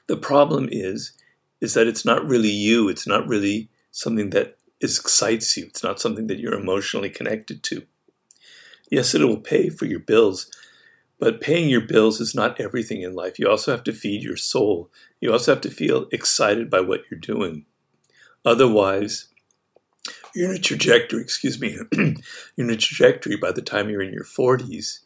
[0.06, 1.12] The problem is,
[1.60, 2.88] is that it's not really you.
[2.88, 5.66] It's not really something that excites you.
[5.66, 7.82] It's not something that you're emotionally connected to.
[8.90, 10.50] Yes, it will pay for your bills,
[11.18, 13.38] but paying your bills is not everything in life.
[13.38, 14.90] You also have to feed your soul.
[15.20, 17.66] You also have to feel excited by what you're doing.
[18.44, 19.28] Otherwise,
[20.34, 22.14] you're in a trajectory, excuse me, you're
[22.56, 25.00] in a trajectory by the time you're in your 40s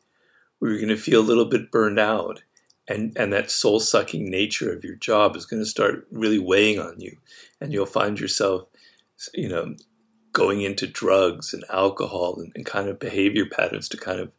[0.58, 2.42] where you're going to feel a little bit burned out.
[2.86, 6.78] And, and that soul sucking nature of your job is going to start really weighing
[6.78, 7.16] on you.
[7.60, 8.66] And you'll find yourself,
[9.32, 9.74] you know,
[10.34, 14.30] going into drugs and alcohol and, and, kind of behavior patterns to kind of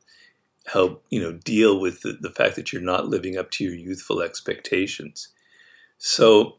[0.68, 3.74] help you know deal with the, the fact that you're not living up to your
[3.74, 5.30] youthful expectations.
[5.98, 6.58] So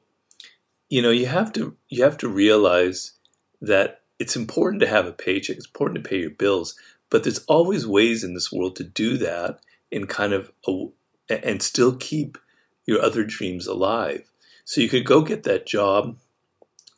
[0.89, 3.13] you know you have to you have to realize
[3.61, 6.75] that it's important to have a paycheck it's important to pay your bills
[7.11, 10.87] but there's always ways in this world to do that in kind of a,
[11.29, 12.39] and still keep
[12.85, 14.31] your other dreams alive.
[14.65, 16.17] So you could go get that job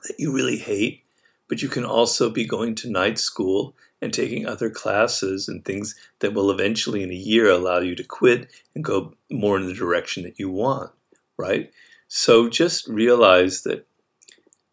[0.04, 1.04] that you really hate
[1.48, 5.94] but you can also be going to night school and taking other classes and things
[6.20, 9.74] that will eventually in a year allow you to quit and go more in the
[9.74, 10.90] direction that you want,
[11.36, 11.72] right?
[12.06, 13.86] So just realize that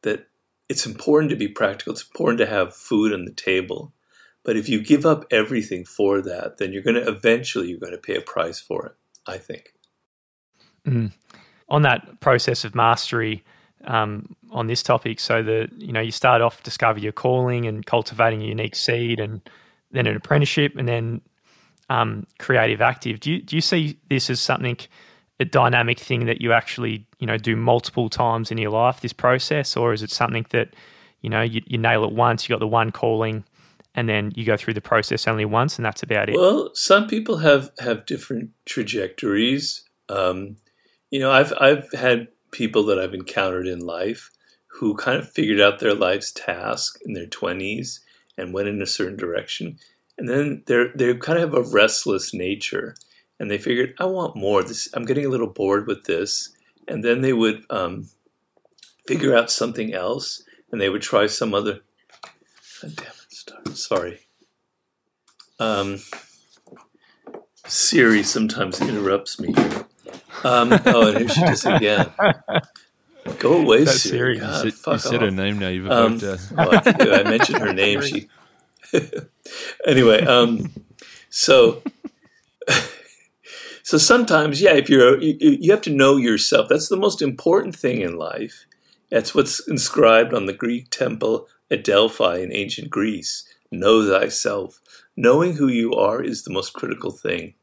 [0.03, 0.27] that
[0.69, 1.93] it's important to be practical.
[1.93, 3.93] It's important to have food on the table.
[4.43, 7.91] But if you give up everything for that, then you're going to eventually you're going
[7.93, 9.73] to pay a price for it, I think.
[10.85, 11.13] Mm.
[11.67, 13.43] On that process of mastery,
[13.85, 15.19] um, on this topic.
[15.19, 19.19] So that you know you start off discover your calling and cultivating a unique seed,
[19.19, 19.41] and
[19.91, 21.21] then an apprenticeship, and then
[21.89, 23.19] um, creative active.
[23.19, 24.77] Do you do you see this as something
[25.39, 29.01] a dynamic thing that you actually you know do multiple times in your life?
[29.01, 30.75] This process, or is it something that
[31.21, 33.43] you know you, you nail it once, you got the one calling,
[33.93, 36.35] and then you go through the process only once, and that's about it.
[36.35, 39.83] Well, some people have have different trajectories.
[40.09, 40.57] Um,
[41.09, 44.31] you know, I've I've had people that I've encountered in life
[44.67, 47.99] who kind of figured out their life's task in their 20s
[48.37, 49.77] and went in a certain direction.
[50.17, 52.95] And then they're they kind of have a restless nature,
[53.37, 54.63] and they figured, I want more.
[54.63, 56.55] This I'm getting a little bored with this,
[56.87, 58.07] and then they would um,
[59.05, 60.41] figure out something else,
[60.71, 61.81] and they would try some other.
[62.81, 63.77] Oh, damn it!
[63.77, 64.19] Sorry.
[65.59, 65.99] Um,
[67.67, 69.53] Siri sometimes interrupts me.
[70.43, 72.11] Um, oh, and here she is again.
[73.39, 74.39] Go away, That's Siri.
[74.39, 75.69] God, you said, you said her name now.
[75.69, 76.19] You've Um,
[76.51, 78.01] well, I, I mentioned her name.
[78.01, 78.29] She
[79.87, 80.23] anyway.
[80.23, 80.71] Um,
[81.29, 81.81] so,
[83.83, 86.69] so sometimes, yeah, if you're you, you have to know yourself.
[86.69, 88.65] That's the most important thing in life.
[89.09, 93.43] That's what's inscribed on the Greek temple at Delphi in ancient Greece.
[93.71, 94.81] Know thyself.
[95.17, 97.53] Knowing who you are is the most critical thing.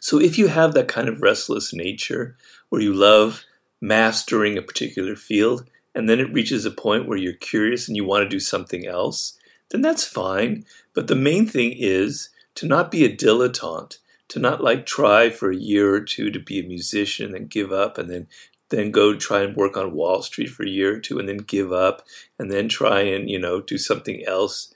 [0.00, 2.36] So, if you have that kind of restless nature
[2.68, 3.44] where you love
[3.80, 8.04] mastering a particular field, and then it reaches a point where you're curious and you
[8.04, 9.38] want to do something else,
[9.70, 10.64] then that's fine.
[10.94, 15.50] But the main thing is to not be a dilettante, to not like try for
[15.50, 18.26] a year or two to be a musician and then give up and then
[18.68, 21.36] then go try and work on Wall Street for a year or two and then
[21.36, 22.04] give up
[22.38, 24.72] and then try and, you know, do something else.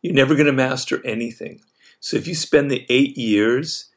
[0.00, 1.60] You're never going to master anything.
[2.00, 3.90] So if you spend the 8 years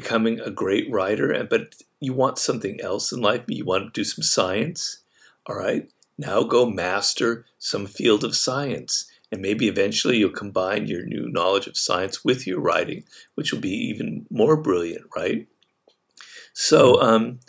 [0.00, 4.04] becoming a great writer but you want something else in life, you want to do
[4.04, 4.98] some science,
[5.46, 5.88] all right?
[6.18, 11.66] Now go master some field of science and maybe eventually you'll combine your new knowledge
[11.66, 13.04] of science with your writing,
[13.36, 15.48] which will be even more brilliant, right?
[16.52, 17.40] So, um,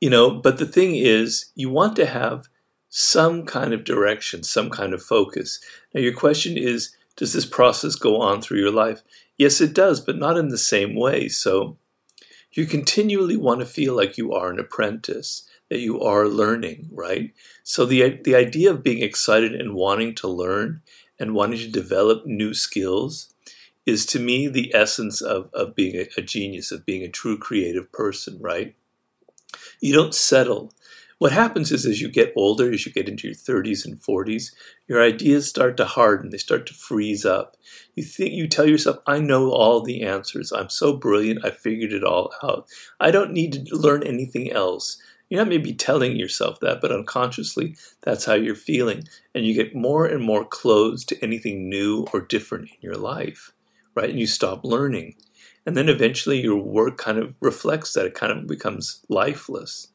[0.00, 2.48] you know, but the thing is, you want to have
[2.88, 5.60] some kind of direction, some kind of focus.
[5.94, 9.02] Now, your question is, does this process go on through your life?
[9.38, 11.28] Yes, it does, but not in the same way.
[11.28, 11.78] So,
[12.52, 17.32] you continually want to feel like you are an apprentice, that you are learning, right?
[17.64, 20.82] So, the, the idea of being excited and wanting to learn
[21.18, 23.34] and wanting to develop new skills
[23.86, 27.38] is to me the essence of, of being a, a genius, of being a true
[27.38, 28.74] creative person, right?
[29.80, 30.72] You don't settle.
[31.18, 34.52] What happens is as you get older, as you get into your 30s and 40s,
[34.86, 37.56] your ideas start to harden, they start to freeze up.
[37.94, 40.52] You think you tell yourself, I know all the answers.
[40.52, 42.68] I'm so brilliant, I figured it all out.
[43.00, 44.98] I don't need to learn anything else.
[45.30, 49.04] You're not maybe telling yourself that, but unconsciously, that's how you're feeling.
[49.34, 53.52] And you get more and more closed to anything new or different in your life,
[53.94, 54.10] right?
[54.10, 55.16] And you stop learning.
[55.64, 58.06] And then eventually your work kind of reflects that.
[58.06, 59.88] It kind of becomes lifeless,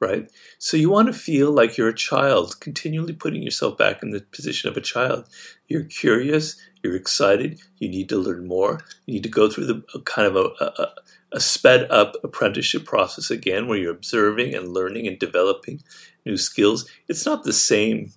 [0.00, 0.30] right?
[0.58, 4.20] So you want to feel like you're a child, continually putting yourself back in the
[4.20, 5.26] position of a child.
[5.68, 9.82] You're curious, you're excited, you need to learn more, you need to go through the
[9.94, 10.88] uh, kind of a, a,
[11.32, 15.82] a sped up apprenticeship process again where you're observing and learning and developing
[16.24, 16.88] new skills.
[17.08, 18.12] It's not the same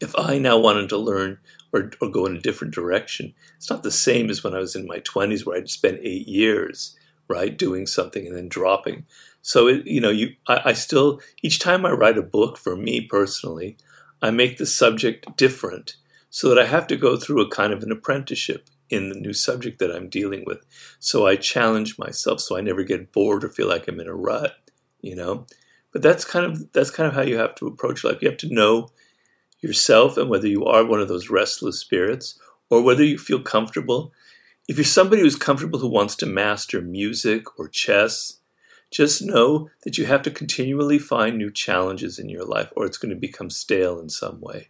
[0.00, 1.38] if I now wanted to learn
[1.72, 3.34] or, or go in a different direction.
[3.56, 6.26] It's not the same as when I was in my 20s where I'd spent eight
[6.26, 6.96] years,
[7.28, 9.06] right, doing something and then dropping.
[9.42, 12.76] So, it, you know, you, I, I still, each time I write a book, for
[12.76, 13.76] me personally,
[14.22, 15.96] I make the subject different
[16.28, 19.32] so that I have to go through a kind of an apprenticeship in the new
[19.32, 20.64] subject that I'm dealing with.
[20.98, 24.14] So I challenge myself so I never get bored or feel like I'm in a
[24.14, 24.56] rut,
[25.00, 25.46] you know?
[25.92, 28.18] But that's kind of that's kind of how you have to approach life.
[28.20, 28.90] You have to know
[29.60, 34.12] yourself and whether you are one of those restless spirits or whether you feel comfortable.
[34.68, 38.39] If you're somebody who's comfortable who wants to master music or chess,
[38.90, 42.98] just know that you have to continually find new challenges in your life or it's
[42.98, 44.68] going to become stale in some way.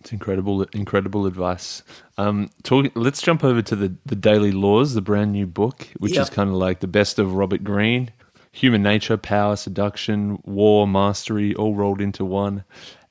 [0.00, 1.82] It's incredible, incredible advice.
[2.18, 6.12] Um, talk, let's jump over to the, the Daily Laws, the brand new book, which
[6.14, 6.22] Yep.
[6.22, 8.10] is kind of like the best of Robert Greene.
[8.52, 12.64] Human nature, power, seduction, war, mastery, all rolled into one.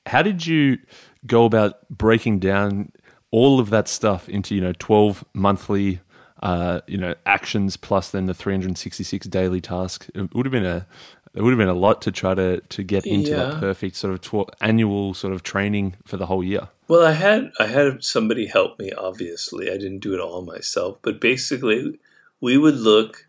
[0.05, 0.77] How did you
[1.25, 2.91] go about breaking down
[3.31, 5.99] all of that stuff into you know twelve monthly
[6.49, 10.09] uh, you know actions plus then the three hundred sixty six daily tasks?
[10.13, 10.85] It would have been a
[11.33, 13.37] it would have been a lot to try to to get into Yeah.
[13.45, 16.69] that perfect sort of tw- annual sort of training for the whole year.
[16.87, 18.91] Well, I had I had somebody help me.
[18.91, 21.99] Obviously, I didn't do it all myself, but basically,
[22.39, 23.25] we would look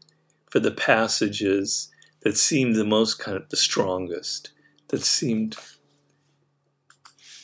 [0.51, 1.89] for the passages
[2.21, 4.51] that seemed the most kind of the strongest,
[4.89, 5.57] that seemed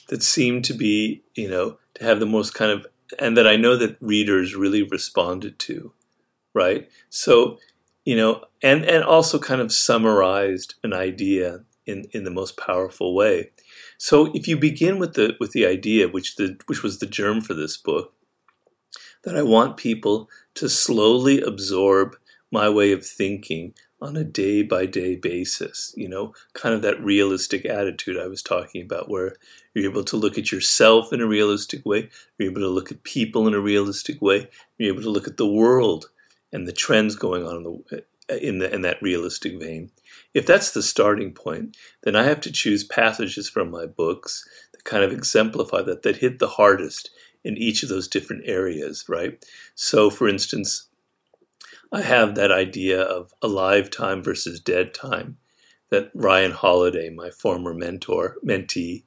[0.08, 2.87] that seemed to be you know to have the most kind of
[3.18, 5.92] and that I know that readers really responded to,
[6.55, 6.88] right?
[7.11, 7.59] So,
[8.05, 13.14] you know, and and also kind of summarized an idea in in the most powerful
[13.14, 13.51] way.
[13.98, 17.40] So if you begin with the with the idea, which the which was the germ
[17.40, 18.14] for this book,
[19.25, 22.16] that I want people to slowly absorb
[22.51, 27.00] my way of thinking on a day by day basis, you know, kind of that
[27.00, 29.36] realistic attitude I was talking about, where
[29.74, 33.04] you're able to look at yourself in a realistic way, you're able to look at
[33.04, 36.06] people in a realistic way, you're able to look at the world
[36.52, 39.90] and the trends going on in the eh, in, the, in that realistic vein.
[40.34, 44.84] If that's the starting point, then I have to choose passages from my books that
[44.84, 47.10] kind of exemplify that, that hit the hardest
[47.44, 49.44] in each of those different areas, right?
[49.74, 50.88] So, for instance,
[51.92, 55.37] I have that idea of alive time versus dead time
[55.90, 59.02] that Ryan Holiday, my former mentor, mentee,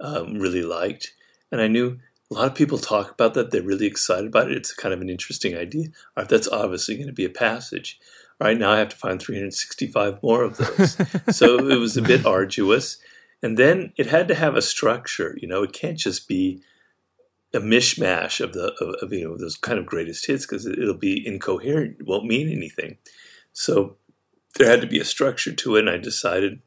[0.00, 1.14] um, really liked.
[1.50, 1.98] And I knew
[2.30, 3.50] a lot of people talk about that.
[3.50, 4.56] They're really excited about it.
[4.56, 5.86] It's kind of an interesting idea.
[5.86, 7.98] All right, that's obviously going to be a passage.
[8.38, 10.98] All right, now I have to find 365 more of those.
[11.34, 12.98] so it was a bit arduous.
[13.42, 15.38] And then it had to have a structure.
[15.40, 16.60] You know, it can't just be
[17.54, 20.94] a mishmash of the of, of you know those kind of greatest hits because it'll
[20.94, 21.96] be incoherent.
[22.00, 22.98] It won't mean anything.
[23.52, 23.96] So
[24.56, 26.60] there had to be a structure to it, and I decided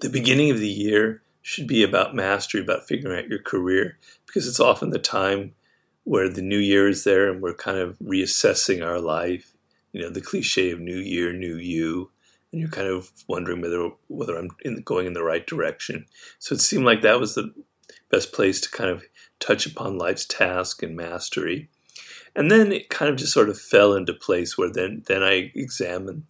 [0.00, 4.48] the beginning of the year should be about mastery, about figuring out your career, because
[4.48, 5.54] it's often the time
[6.04, 9.54] where the new year is there and we're kind of reassessing our life.
[9.92, 12.10] You know, the cliche of new year, new you,
[12.50, 16.06] and you're kind of wondering whether whether I'm in, going in the right direction.
[16.38, 17.52] So it seemed like that was the
[18.10, 19.04] best place to kind of
[19.44, 21.68] touch upon life's task and mastery.
[22.34, 25.52] And then it kind of just sort of fell into place where then then I
[25.54, 26.24] examined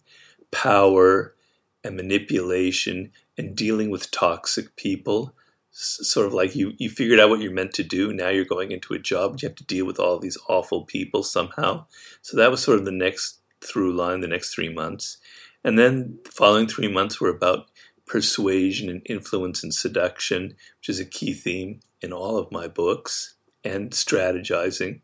[0.51, 1.35] power
[1.83, 5.33] and manipulation and dealing with toxic people.
[5.71, 8.13] Sort of like you, you figured out what you're meant to do.
[8.13, 9.39] Now you're going into a job.
[9.41, 11.85] You have to deal with all these awful people somehow.
[12.21, 15.17] So that was sort of the next through line, the next three months.
[15.65, 17.69] And then the following three months were about
[18.05, 23.35] persuasion and influence and seduction, which is a key theme in all of my books,
[23.63, 25.01] and strategizing.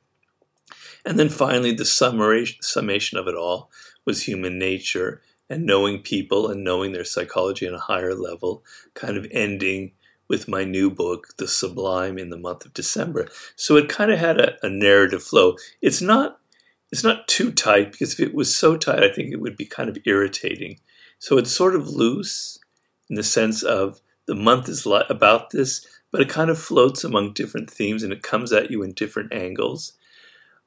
[1.03, 3.71] And then finally, the summation of it all
[4.05, 9.17] was human nature and knowing people and knowing their psychology on a higher level, kind
[9.17, 9.91] of ending
[10.29, 13.27] with my new book, The Sublime, in the month of December.
[13.57, 15.57] So it kind of had a, a narrative flow.
[15.81, 16.37] It's not
[16.89, 19.65] it's not too tight because if it was so tight, I think it would be
[19.65, 20.79] kind of irritating.
[21.19, 22.59] So it's sort of loose
[23.11, 27.33] in the sense of the month is about this, but it kind of floats among
[27.33, 29.93] different themes and it comes at you in different angles.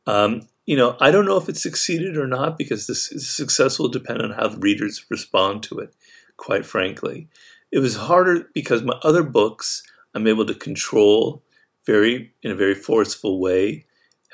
[0.07, 3.89] Um, you know, I don't know if it succeeded or not because this success will
[3.89, 5.95] depend on how the readers respond to it,
[6.37, 7.29] quite frankly.
[7.73, 9.83] It was harder because my other books,
[10.15, 11.43] I'm able to control
[11.87, 13.87] very, in a very forceful way,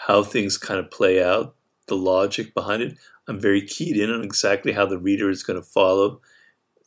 [0.09, 1.55] how things kind of play out,
[1.87, 2.97] the logic behind it.
[3.29, 6.21] I'm very keyed in on exactly how the reader is going to follow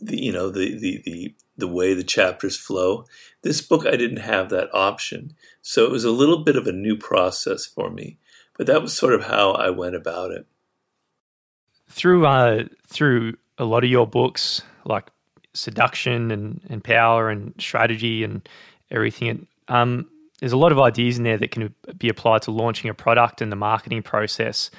[0.06, 3.06] the, you know, the, the, the, the way the chapters flow.
[3.42, 5.36] This book, I didn't have that option.
[5.62, 8.18] So it was a little bit of a new process for me.
[8.58, 10.46] But that was sort of how I went about it.
[11.90, 15.10] Through uh, through a lot of your books, like
[15.54, 18.48] seduction and, and power and strategy and
[18.92, 20.08] everything, um,
[20.40, 23.42] there's a lot of ideas in there that can be applied to launching a product
[23.42, 24.70] and the marketing process.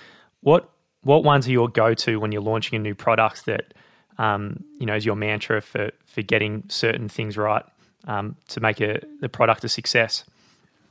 [0.40, 0.70] What
[1.02, 3.74] what ones are your go to when you're launching a new product that
[4.18, 7.64] um, you know is your mantra for for getting certain things right
[8.06, 10.24] um, to make a, the product a success?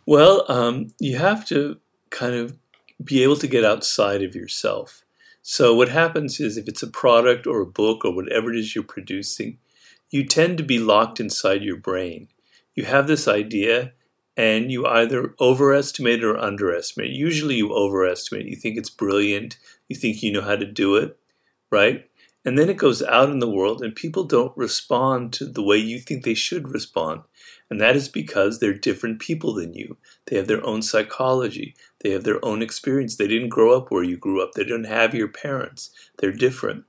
[0.05, 2.57] Well, um, you have to kind of
[3.03, 5.03] be able to get outside of yourself.
[5.41, 8.75] So, what happens is if it's a product or a book or whatever it is
[8.75, 9.57] you're producing,
[10.09, 12.27] you tend to be locked inside your brain.
[12.75, 13.93] You have this idea
[14.35, 17.11] and you either overestimate or underestimate.
[17.11, 18.47] Usually, you overestimate.
[18.47, 19.57] You think it's brilliant,
[19.87, 21.17] you think you know how to do it,
[21.71, 22.09] right?
[22.45, 25.77] And then it goes out in the world, and people don't respond to the way
[25.77, 27.21] you think they should respond.
[27.69, 29.97] And that is because they're different people than you.
[30.25, 33.15] They have their own psychology, they have their own experience.
[33.15, 35.89] They didn't grow up where you grew up, they didn't have your parents.
[36.19, 36.85] They're different.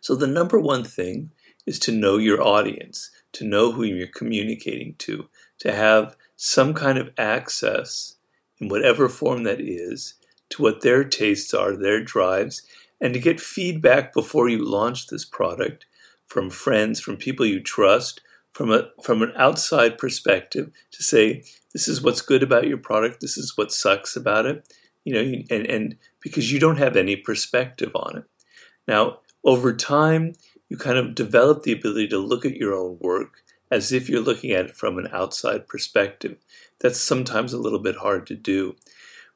[0.00, 1.30] So, the number one thing
[1.66, 5.28] is to know your audience, to know who you're communicating to,
[5.60, 8.16] to have some kind of access
[8.58, 10.14] in whatever form that is
[10.50, 12.62] to what their tastes are, their drives,
[13.04, 15.84] and to get feedback before you launch this product
[16.26, 21.86] from friends, from people you trust, from a from an outside perspective to say this
[21.86, 24.72] is what's good about your product, this is what sucks about it,
[25.04, 28.24] you know, and and because you don't have any perspective on it.
[28.88, 30.32] Now, over time,
[30.70, 34.22] you kind of develop the ability to look at your own work as if you're
[34.22, 36.38] looking at it from an outside perspective.
[36.80, 38.76] That's sometimes a little bit hard to do.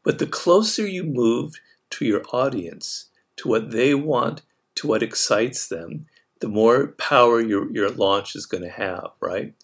[0.03, 4.43] But the closer you move to your audience, to what they want,
[4.76, 6.07] to what excites them,
[6.41, 9.55] the more power your, your launch is going to have, right?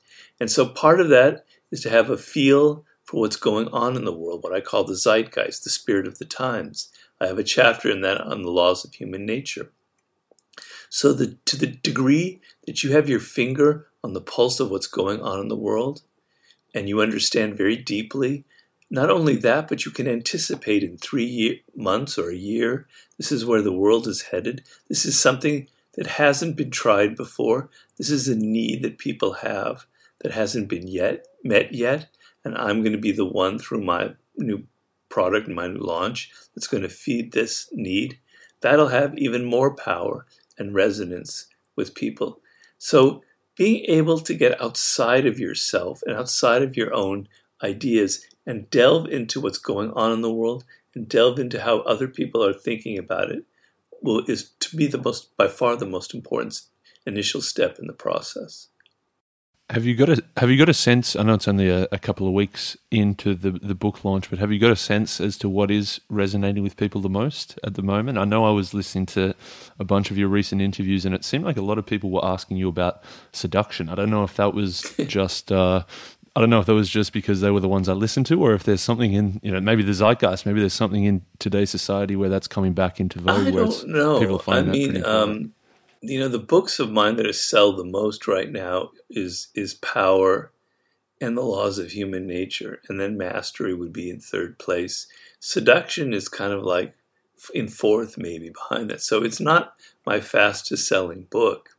[0.41, 4.05] And so part of that is to have a feel for what's going on in
[4.05, 6.89] the world, what I call the zeitgeist, the spirit of the times.
[7.21, 9.71] I have a chapter in that on the laws of human nature.
[10.89, 14.87] So the, to the degree that you have your finger on the pulse of what's
[14.87, 16.03] going on in the world,
[16.75, 18.45] and you understand very deeply
[18.91, 22.87] not only that, but you can anticipate in three year, months or a year,
[23.19, 24.65] this is where the world is headed.
[24.89, 27.71] This is something that hasn't been tried before.
[27.99, 29.87] This is a need that people have
[30.21, 32.09] that hasn't been yet met yet.
[32.45, 34.65] And I'm going to be the one through my new
[35.09, 38.19] product, my new launch, that's going to feed this need.
[38.61, 40.27] that'll have even more power
[40.59, 42.41] and resonance with people.
[42.79, 43.23] So
[43.57, 47.29] being able to get outside of yourself and outside of your own
[47.63, 50.65] ideas and delve into what's going on in the world
[50.95, 53.45] and delve into how other people are thinking about it
[54.03, 56.61] will is to me the most by far the most important
[57.07, 58.69] initial step in the process.
[59.71, 61.17] Have you got a Have you got a sense?
[61.17, 64.39] I know it's only a, a, couple of weeks into the the book launch, but
[64.39, 67.73] have you got a sense as to what is resonating with people the most at
[67.73, 68.19] the moment?
[68.19, 69.35] I know I was listening to
[69.79, 72.25] a bunch of your recent interviews, and it seemed like a lot of people were
[72.25, 73.89] asking you about seduction.
[73.89, 75.51] I don't know if that was just.
[75.51, 75.85] Uh,
[76.37, 78.43] I don't know if that was just because they were the ones I listened to,
[78.43, 81.71] or if there's something in, you know, maybe the zeitgeist, maybe there's something in today's
[81.71, 83.47] society where that's coming back into vogue.
[83.47, 84.41] I don't know.
[84.49, 85.55] I mean, um,
[86.07, 90.53] you know the books of mine that sell the most right now is is power
[91.21, 95.07] and the laws of human nature and then mastery would be in third place
[95.41, 96.95] seduction is kind of like
[97.55, 99.75] in fourth maybe behind that so it's not
[100.05, 101.71] my fastest selling book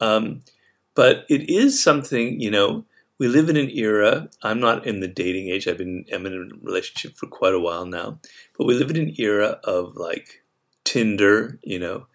[0.00, 0.42] um,
[0.94, 2.84] but it is something you know
[3.18, 6.32] we live in an era i'm not in the dating age i've been i'm in
[6.32, 8.18] a relationship for quite a while now
[8.56, 10.42] but we live in an era of like
[10.84, 12.06] tinder you know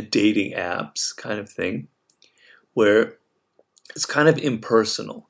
[0.00, 1.88] dating apps kind of thing,
[2.74, 3.14] where
[3.96, 5.26] it's kind of impersonal.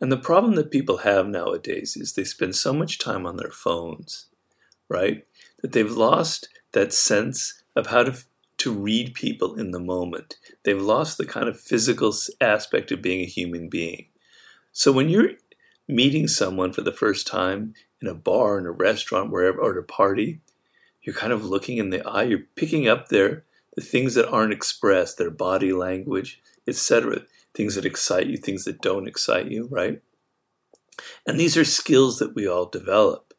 [0.00, 3.50] And the problem that people have nowadays is they spend so much time on their
[3.50, 4.26] phones,
[4.88, 5.24] right?
[5.62, 8.16] That they've lost that sense of how to
[8.58, 10.36] to read people in the moment.
[10.64, 14.09] They've lost the kind of physical aspect of being a human being.
[14.72, 15.32] So when you're
[15.88, 19.78] meeting someone for the first time in a bar, in a restaurant, wherever, or at
[19.78, 20.40] a party,
[21.02, 23.44] you're kind of looking in the eye, you're picking up their
[23.76, 27.22] the things that aren't expressed, their body language, etc.
[27.54, 30.02] Things that excite you, things that don't excite you, right?
[31.26, 33.32] And these are skills that we all develop,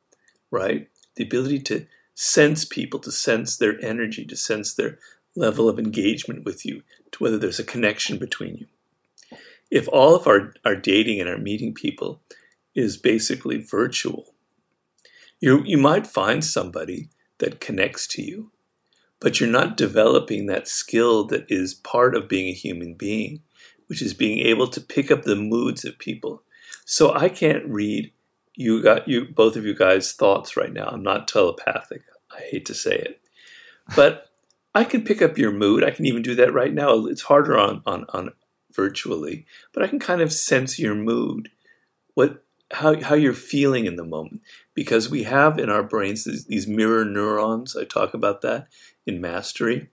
[0.50, 0.90] right?
[1.16, 5.00] The ability to sense people, to sense their energy, to sense their
[5.36, 8.68] level of engagement with you, to whether there's a connection between you.
[9.72, 12.22] If all of our, our dating and our meeting people
[12.76, 14.36] is basically virtual,
[15.40, 17.10] you, you might find somebody
[17.40, 18.52] that connects to you
[19.22, 23.44] but you're not developing that skill that is part of being a human being,
[23.86, 26.44] which is being able to pick up the moods of people.
[26.84, 28.12] So I can't read
[28.56, 30.88] you got you both of you guys' thoughts right now.
[30.88, 32.02] I'm not telepathic.
[32.36, 33.22] I hate to say it.
[33.96, 34.26] But
[34.76, 35.84] I can pick up your mood.
[35.84, 37.06] I can even do that right now.
[37.06, 38.32] It's harder on on, on
[38.76, 41.50] virtually, but I can kind of sense your mood.
[42.14, 42.44] What
[42.74, 44.42] how how you're feeling in the moment
[44.74, 47.76] because we have in our brains these, these mirror neurons.
[47.76, 48.68] I talk about that
[49.06, 49.90] in mastery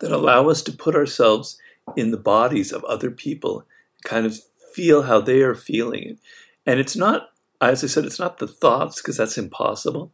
[0.00, 1.58] that allow us to put ourselves
[1.96, 3.64] in the bodies of other people,
[4.04, 4.38] kind of
[4.72, 6.18] feel how they are feeling.
[6.66, 10.12] And it's not, as I said, it's not the thoughts, because that's impossible,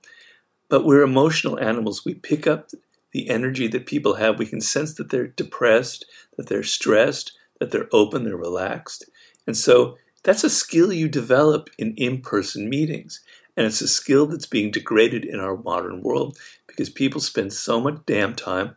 [0.69, 2.05] but we're emotional animals.
[2.05, 2.71] We pick up
[3.13, 4.39] the energy that people have.
[4.39, 6.05] We can sense that they're depressed,
[6.37, 9.05] that they're stressed, that they're open, they're relaxed.
[9.47, 13.21] And so that's a skill you develop in in person meetings.
[13.57, 16.37] And it's a skill that's being degraded in our modern world
[16.67, 18.77] because people spend so much damn time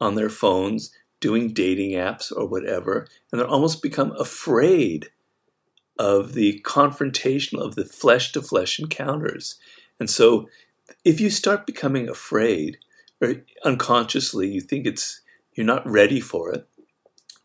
[0.00, 5.10] on their phones doing dating apps or whatever, and they're almost become afraid
[5.98, 9.56] of the confrontation of the flesh to flesh encounters.
[9.98, 10.48] And so
[11.04, 12.78] if you start becoming afraid,
[13.20, 15.20] or unconsciously you think it's
[15.54, 16.66] you're not ready for it,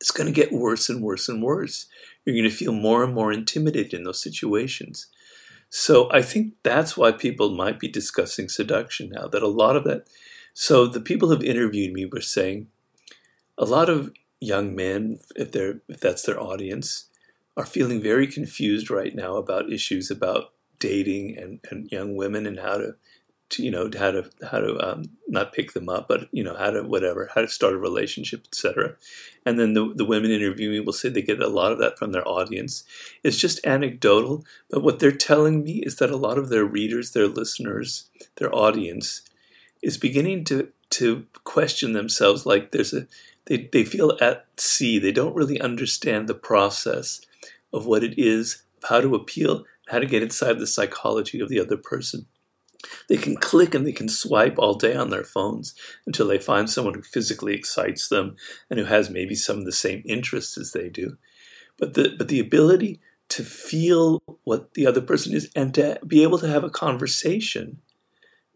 [0.06, 1.88] it's going to get worse and worse and worse.
[2.24, 5.08] You're going to feel more and more intimidated in those situations.
[5.72, 9.84] So I think that's why people might be discussing seduction now, that a lot of
[9.86, 10.08] that.
[10.54, 12.68] So the people who've interviewed me were saying
[13.58, 17.06] a lot of young men, if they're if that's their audience,
[17.58, 22.60] are feeling very confused right now about issues about dating and, and young women and
[22.60, 22.94] how to
[23.50, 26.56] to you know how to how to um, not pick them up, but you know
[26.56, 28.96] how to whatever how to start a relationship, etc.
[29.46, 32.12] And then the the women interviewing will say they get a lot of that from
[32.12, 32.84] their audience.
[33.24, 37.12] It's just anecdotal, but what they're telling me is that a lot of their readers,
[37.12, 39.22] their listeners, their audience
[39.82, 42.46] is beginning to to question themselves.
[42.46, 43.08] Like there's a
[43.46, 44.98] they they feel at sea.
[44.98, 47.22] They don't really understand the process
[47.72, 51.60] of what it is, how to appeal, how to get inside the psychology of the
[51.60, 52.26] other person.
[53.10, 55.76] They can click and they can swipe all day on their phones
[56.06, 58.36] until they find someone who physically excites them
[58.70, 61.18] and who has maybe some of the same interests as they do.
[61.78, 66.24] But the but the ability to feel what the other person is and to be
[66.24, 67.80] able to have a conversation,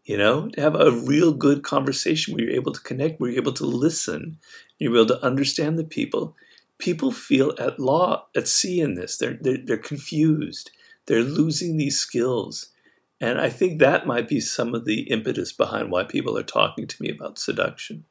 [0.04, 3.42] you know, to have a real good conversation where you're able to connect, where you're
[3.42, 4.38] able to listen,
[4.78, 6.36] you're able to understand the people.
[6.78, 9.18] People feel at law at sea in this.
[9.18, 10.70] They're they're, they're confused.
[11.06, 12.70] They're losing these skills
[13.20, 16.86] And I think that might be some of the impetus behind why people are talking
[16.86, 18.04] to me about seduction.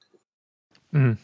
[0.94, 1.18] Mm.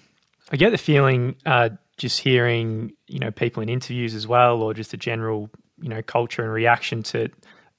[0.52, 4.74] I get the feeling, uh, just hearing you know people in interviews as well, or
[4.74, 7.30] just the general you know culture and reaction to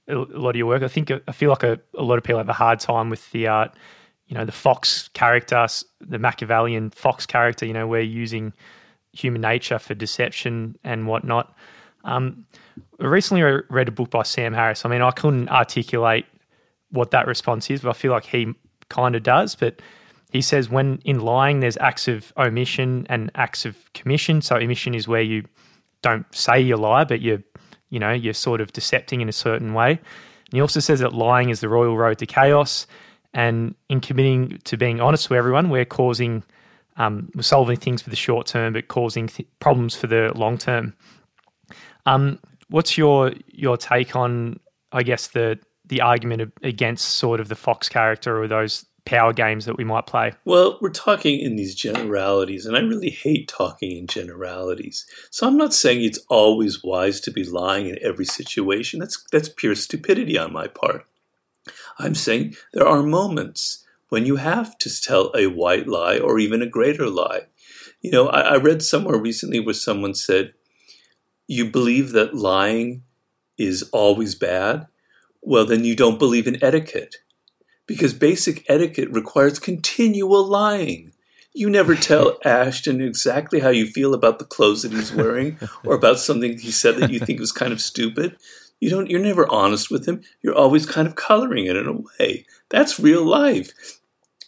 [0.09, 0.83] a lot of your work.
[0.83, 3.31] I think I feel like a, a lot of people have a hard time with
[3.33, 3.71] the art.
[3.71, 3.79] Uh,
[4.27, 5.67] you know, the Fox character,
[6.01, 7.65] the Machiavellian Fox character.
[7.65, 8.53] You know, we're using
[9.13, 11.55] human nature for deception and whatnot.
[12.05, 12.47] Um,
[12.99, 14.85] recently, I read a book by Sam Harris.
[14.85, 16.27] I mean, I couldn't articulate
[16.91, 18.55] what that response is, but I feel like he
[18.89, 19.55] kind of does.
[19.55, 19.81] But
[20.31, 24.43] he says when in lying, there's acts of omission and acts of commission.
[24.43, 25.45] So omission is where you
[26.03, 27.43] don't say you lie, but you're,
[27.91, 29.91] you know, you're sort of decepting in a certain way.
[29.91, 32.87] And he also says that lying is the royal road to chaos.
[33.35, 36.43] And in committing to being honest with everyone, we're causing,
[36.97, 40.57] um, we're solving things for the short term, but causing th- problems for the long
[40.57, 40.95] term.
[42.07, 42.39] Um,
[42.69, 44.61] what's your your take on,
[44.93, 49.65] I guess, the the argument against sort of the Fox character or those power games
[49.67, 50.33] that we might play?
[50.45, 55.07] Well, we're talking in these generalities, and I really hate talking in generalities.
[55.31, 59.01] So I'm not saying it's always wise to be lying in every situation.
[59.01, 61.07] That's that's pure stupidity on my part.
[61.99, 66.63] I'm saying there are moments when you have to tell a white lie or even
[66.63, 67.43] a greater lie.
[68.01, 70.53] You know, I, I read somewhere recently where someone said,
[71.47, 73.03] "You believe that lying
[73.59, 74.87] is always bad."
[75.43, 77.17] Well, then you don't believe in etiquette
[77.87, 81.13] because basic etiquette requires continual lying.
[81.55, 85.95] You never tell Ashton exactly how you feel about the clothes that he's wearing or
[85.95, 88.37] about something he said that you think was kind of stupid.
[88.81, 90.23] You don't you're never honest with him.
[90.43, 92.45] You're always kind of coloring it in a way.
[92.69, 93.73] That's real life.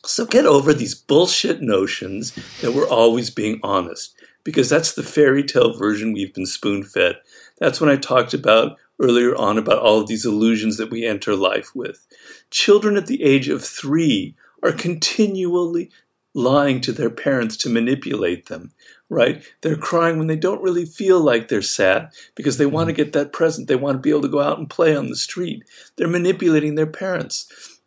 [0.05, 4.15] So get over these bullshit notions that we're always being honest
[4.45, 7.17] because that's the fairy tale version we've been spoon fed.
[7.59, 11.35] That's when I talked about earlier on about all of these illusions that we enter
[11.35, 12.07] life with.
[12.51, 15.91] Children at the age of three are continually
[16.35, 18.73] lying to their parents to manipulate them,
[19.09, 19.43] right?
[19.61, 23.03] They're crying when they don't really feel like they're sad because they want to mm-hmm.
[23.03, 23.69] get that present.
[23.69, 25.65] They want to be able to go out and play on the street.
[25.97, 27.81] They're manipulating their parents.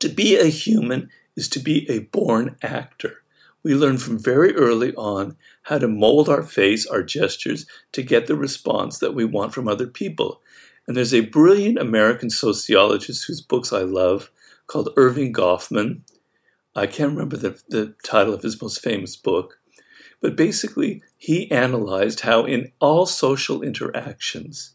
[0.00, 3.22] To be a human is to be a born actor.
[3.62, 5.36] We learn from very early on
[5.66, 9.66] how to mold our face, our gestures, to get the response that we want from
[9.66, 10.40] other people.
[10.86, 14.30] And there's a brilliant American sociologist whose books I love
[14.68, 16.02] called Erving Goffman.
[16.76, 19.58] I can't remember the, the title of his most famous book,
[20.20, 24.74] but basically, he analyzed how in all social interactions,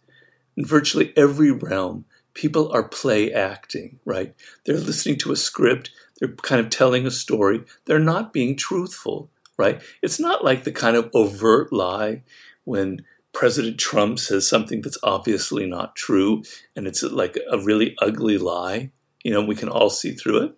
[0.58, 4.36] in virtually every realm, people are play acting, right?
[4.66, 5.90] They're listening to a script,
[6.20, 9.30] they're kind of telling a story, they're not being truthful,
[9.62, 9.82] right?
[10.02, 12.24] It's not like the kind of overt lie
[12.64, 16.44] when President Trump says something that's obviously not true
[16.76, 18.92] and it's like a really ugly lie.
[19.24, 20.56] You know, we can all see through it.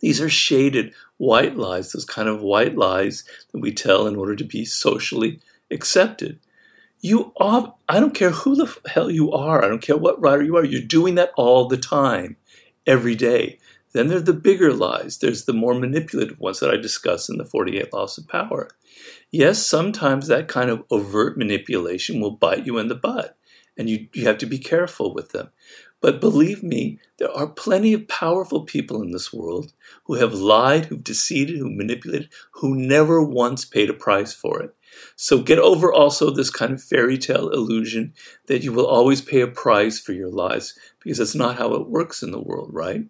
[0.00, 4.34] These are shaded white lies, those kind of white lies that we tell in order
[4.34, 5.40] to be socially
[5.70, 6.40] accepted.
[7.00, 10.42] You are, I don't care who the hell you are, I don't care what writer
[10.42, 12.36] you are, you're doing that all the time,
[12.86, 13.58] every day.
[13.96, 15.16] Then there are the bigger lies.
[15.16, 18.68] There's the more manipulative ones that I discuss in the 48 Laws of Power.
[19.30, 23.38] Yes, sometimes that kind of overt manipulation will bite you in the butt,
[23.74, 25.48] and you, you have to be careful with them.
[26.02, 29.72] But believe me, there are plenty of powerful people in this world
[30.04, 34.76] who have lied, who've deceived, who manipulated, who never once paid a price for it.
[35.16, 38.12] So get over also this kind of fairy tale illusion
[38.44, 41.88] that you will always pay a price for your lies, because that's not how it
[41.88, 43.06] works in the world, right?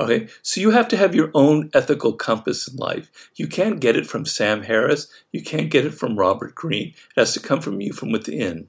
[0.00, 3.10] Okay, so you have to have your own ethical compass in life.
[3.34, 5.08] You can't get it from Sam Harris.
[5.32, 6.90] You can't get it from Robert Greene.
[6.90, 8.68] It has to come from you from within.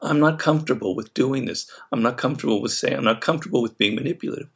[0.00, 1.68] I'm not comfortable with doing this.
[1.90, 4.48] I'm not comfortable with saying, I'm not comfortable with being manipulative.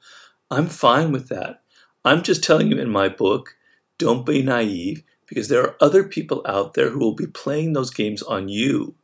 [0.50, 1.62] I'm fine with that.
[2.04, 3.56] I'm just telling you in my book,
[3.98, 7.90] don't be naive because there are other people out there who will be playing those
[7.90, 8.94] games on you.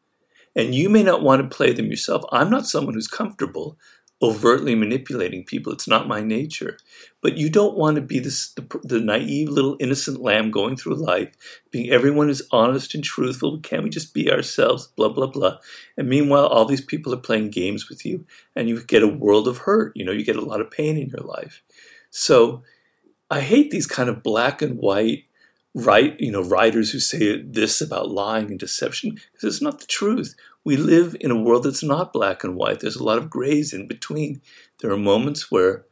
[0.54, 2.24] And you may not want to play them yourself.
[2.32, 3.78] I'm not someone who's comfortable
[4.20, 5.72] overtly manipulating people.
[5.72, 6.78] It's not my nature.
[7.20, 10.94] But you don't want to be this, the, the, naive little innocent lamb going through
[10.94, 11.32] life,
[11.70, 13.60] being everyone is honest and truthful.
[13.60, 14.88] Can't we just be ourselves?
[14.96, 15.58] Blah, blah, blah.
[15.96, 18.24] And meanwhile, all these people are playing games with you,
[18.56, 19.92] and you get a world of hurt.
[19.94, 21.62] You know, you get a lot of pain in your life.
[22.10, 22.62] So
[23.30, 25.24] I hate these kind of black and white
[25.74, 29.86] right you know writers who say this about lying and deception because it's not the
[29.86, 30.34] truth
[30.68, 32.80] we live in a world that's not black and white.
[32.80, 34.42] There's a lot of grays in between.
[34.82, 35.86] There are moments where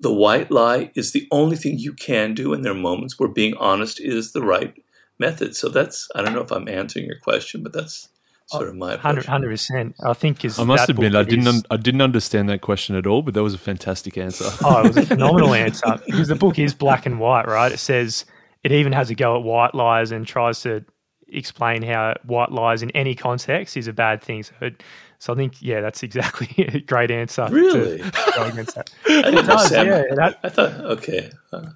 [0.00, 3.28] the white lie is the only thing you can do, and there are moments where
[3.28, 4.74] being honest is the right
[5.20, 5.54] method.
[5.54, 8.08] So that's, I don't know if I'm answering your question, but that's
[8.48, 9.24] sort of my approach.
[9.26, 9.94] Hundred percent.
[10.04, 10.58] I think is.
[10.58, 11.46] I must that admit, I didn't.
[11.46, 14.46] is- Un- I didn't understand that question at all, but that was a fantastic answer.
[14.64, 17.70] Oh, it was a phenomenal answer because the book is black and white, right?
[17.70, 18.24] It says
[18.64, 20.84] it even has a go at white lies and tries to
[21.32, 24.42] explain how white lies in any context is a bad thing.
[24.42, 24.82] So, it,
[25.18, 27.46] so I think, yeah, that's exactly a great answer.
[27.48, 27.98] to Really?
[28.34, 28.90] go against that.
[29.06, 29.88] I It does, understand.
[29.88, 30.14] yeah.
[30.16, 31.66] That, I thought, okay, uh,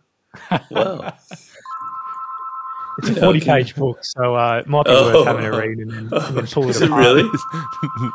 [0.71, 1.13] wow.
[2.99, 3.47] it's a Yeah, 40 okay.
[3.47, 5.13] page book, so uh, it might be Oh.
[5.15, 7.05] worth having a read and then, and then pull it Is it apart.
[7.05, 7.23] really?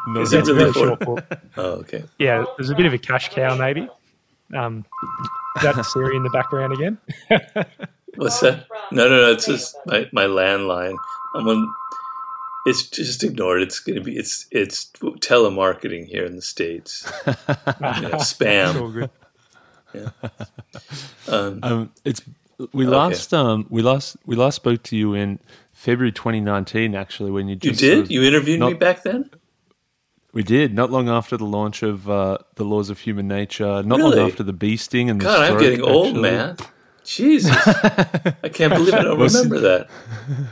[0.08, 1.24] no, Is it it's a really short book.
[1.58, 2.04] Oh, okay.
[2.20, 3.88] Yeah, there's a bit of a cash cow, maybe.
[4.54, 4.84] Um,
[5.58, 6.98] is that Siri in the background again?
[8.16, 8.68] What's that?
[8.92, 9.32] No, no, no.
[9.32, 10.96] It's just my, my landline.
[11.36, 11.74] I'm on.
[12.66, 13.62] It's just ignored.
[13.62, 14.16] It's gonna be.
[14.18, 17.10] It's it's telemarketing here in the states.
[17.28, 17.34] You
[18.04, 18.80] know, spam.
[18.82, 19.10] all good.
[21.28, 22.22] Um, Um, it's
[22.74, 22.96] we Okay.
[22.96, 25.40] last um we last we last spoke to you in
[25.74, 26.96] February 2019.
[26.96, 27.78] Actually, when you you did?
[27.80, 29.30] sort of- You interviewed me back then?
[30.34, 33.84] we did not long after the launch of uh, the Laws of Human Nature.
[33.84, 34.18] Not Really?
[34.18, 36.22] long after the bee sting and the God, I'm stroke, getting old, actually.
[36.22, 36.58] man.
[37.04, 39.90] Jesus, I can't believe it I don't Well, remember that.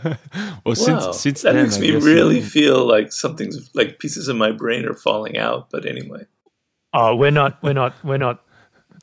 [0.34, 4.00] Well, Wow, since since that then, makes I me guess, really feel like something's like
[4.00, 5.70] pieces of my brain are falling out.
[5.70, 6.26] But anyway,
[6.94, 8.44] Oh, we're not, we're not, we're not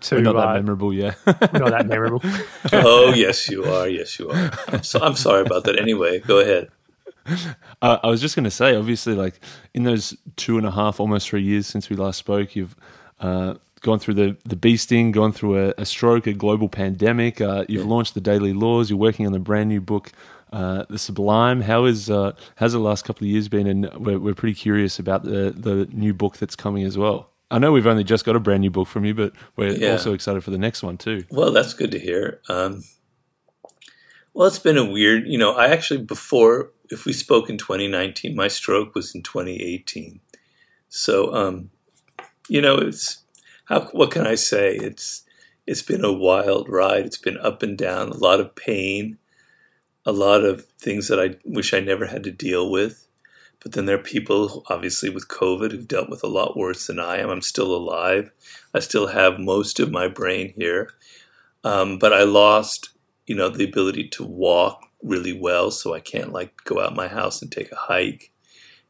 [0.00, 1.14] too, we're not that uh, memorable, yeah.
[1.24, 2.20] we're not that memorable.
[2.72, 3.88] oh yes, you are.
[3.88, 4.50] Yes, you are.
[4.68, 5.78] I'm, so, I'm sorry about that.
[5.78, 6.68] Anyway, go ahead.
[7.82, 9.40] Uh, I was just going to say, obviously, like
[9.74, 12.76] in those two and a half, almost three years since we last spoke, you've
[13.20, 17.40] uh, gone through the the bee sting, gone through a, a stroke, a global pandemic.
[17.40, 18.90] Uh, you've launched the Daily Laws.
[18.90, 20.12] You're working on the brand new book,
[20.52, 21.60] uh, The Sublime.
[21.62, 23.66] How is uh, how's the last couple of years been?
[23.66, 27.30] And we're, we're pretty curious about the the new book that's coming as well.
[27.50, 29.92] I know we've only just got a brand new book from you, but we're Yeah.
[29.92, 31.24] also excited for the next one too.
[31.30, 32.40] Well, that's good to hear.
[32.48, 32.82] Um,
[34.34, 38.34] well, it's been a weird, you know, I actually, before, if we spoke in 2019,
[38.34, 40.20] my stroke was in 2018.
[40.88, 41.70] So, um,
[42.48, 43.18] you know, it's,
[43.66, 44.74] how, what can I say?
[44.74, 45.22] It's,
[45.66, 47.06] it's been a wild ride.
[47.06, 49.18] It's been up and down, a lot of pain,
[50.04, 53.06] a lot of things that I wish I never had to deal with.
[53.62, 57.00] But then there are people, obviously, with COVID who've dealt with a lot worse than
[57.00, 57.30] I am.
[57.30, 58.30] I'm still alive.
[58.72, 60.90] I still have most of my brain here.
[61.64, 62.90] Um, but I lost,
[63.26, 67.08] you know, the ability to walk really well, so I can't like go out my
[67.08, 68.30] house and take a hike.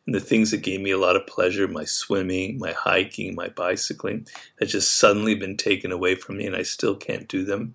[0.07, 3.49] And the things that gave me a lot of pleasure, my swimming, my hiking, my
[3.49, 4.27] bicycling,
[4.61, 7.75] has just suddenly been taken away from me, and I still can't do them.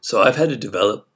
[0.00, 1.08] So I've had to develop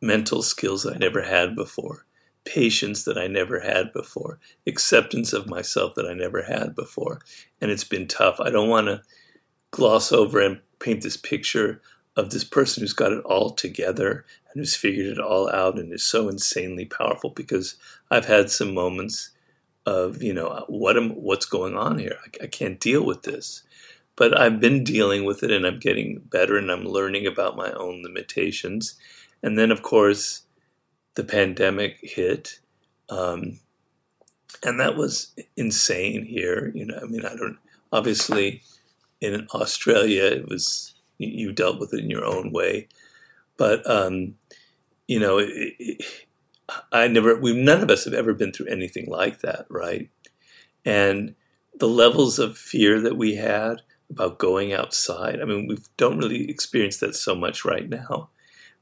[0.00, 2.06] mental skills that I never had before,
[2.44, 7.20] patience that I never had before, acceptance of myself that I never had before.
[7.60, 8.40] And it's been tough.
[8.40, 9.02] I don't want to
[9.72, 11.80] gloss over and paint this picture
[12.16, 15.92] of this person who's got it all together and who's figured it all out and
[15.92, 17.76] is so insanely powerful because
[18.10, 19.30] I've had some moments
[19.86, 22.16] of, you know, what am what's going on here?
[22.24, 23.62] I, I can't deal with this.
[24.14, 27.72] But I've been dealing with it and I'm getting better and I'm learning about my
[27.72, 28.94] own limitations.
[29.42, 30.42] And then, of course,
[31.14, 32.60] the pandemic hit.
[33.08, 33.60] Um,
[34.62, 36.70] and that was insane here.
[36.74, 37.58] You know, I mean, I don't,
[37.90, 38.62] obviously,
[39.20, 42.88] in Australia, it was, you dealt with it in your own way.
[43.62, 44.34] But, um,
[45.06, 45.48] you know, it,
[45.78, 46.04] it,
[46.90, 50.10] I never, we, none of us have ever been through anything like that, right?
[50.84, 51.36] And
[51.78, 56.50] the levels of fear that we had about going outside, I mean, we don't really
[56.50, 58.30] experience that so much right now.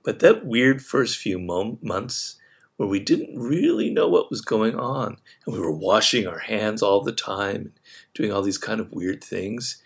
[0.03, 2.37] But that weird first few mom- months
[2.78, 6.83] where we didn't really know what was going on, and we were washing our hands
[6.83, 7.72] all the time, and
[8.14, 9.83] doing all these kind of weird things,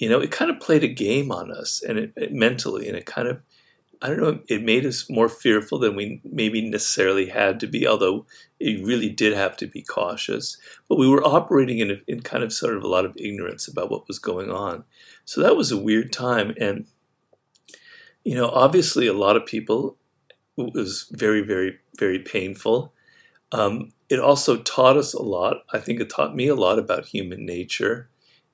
[0.00, 2.96] you know, it kind of played a game on us and it, it mentally, and
[2.96, 3.40] it kind of,
[4.04, 7.86] I don't know, it made us more fearful than we maybe necessarily had to be,
[7.86, 8.26] although
[8.60, 10.58] it really did have to be cautious.
[10.90, 13.66] But we were operating in, a, in kind of sort of a lot of ignorance
[13.66, 14.84] about what was going on.
[15.24, 16.54] So that was a weird time.
[16.60, 16.84] And,
[18.24, 19.96] you know, obviously a lot of people,
[20.58, 22.92] it was very, very, very painful.
[23.52, 25.64] Um, it also taught us a lot.
[25.72, 28.10] I think it taught me a lot about human nature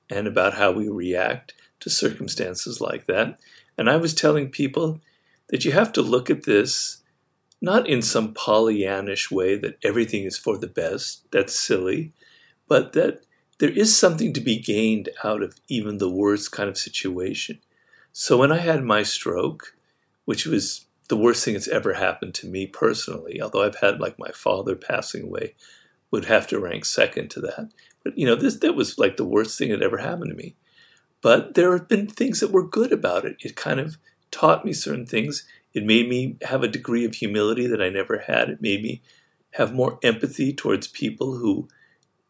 [0.09, 3.37] and about how we react to circumstances like that.
[3.77, 5.01] And I was telling people
[5.51, 7.01] that you have to look at this
[7.61, 12.11] not in some Pollyannish way that everything is for the best, that's silly,
[12.67, 13.23] but that
[13.59, 17.59] there is something to be gained out of even the worst kind of situation.
[18.11, 19.75] So when I had my stroke,
[20.25, 24.17] which was the worst thing that's ever happened to me personally, although I've had like
[24.17, 25.53] my father passing away,
[26.09, 27.69] would have to rank second to that.
[28.03, 30.55] But you know, this that was like the worst thing that ever happened to me.
[31.21, 33.37] But there have been things that were good about it.
[33.41, 33.97] It kind of
[34.31, 35.45] taught me certain things.
[35.73, 38.49] It made me have a degree of humility that I never had.
[38.49, 39.01] It made me
[39.51, 41.67] have more empathy towards people who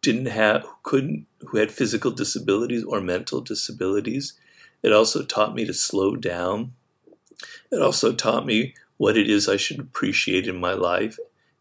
[0.01, 4.33] didn't have, who couldn't, who had physical disabilities or mental disabilities.
[4.81, 6.73] It also taught me to slow down.
[7.71, 11.17] It also taught me what it is I should appreciate in my life.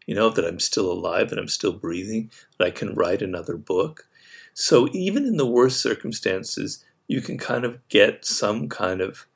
[0.07, 3.55] You know, that I'm still alive, that I'm still breathing, that I can write another
[3.55, 4.07] book.
[4.53, 9.27] So even in the worst circumstances, you can kind of get some kind of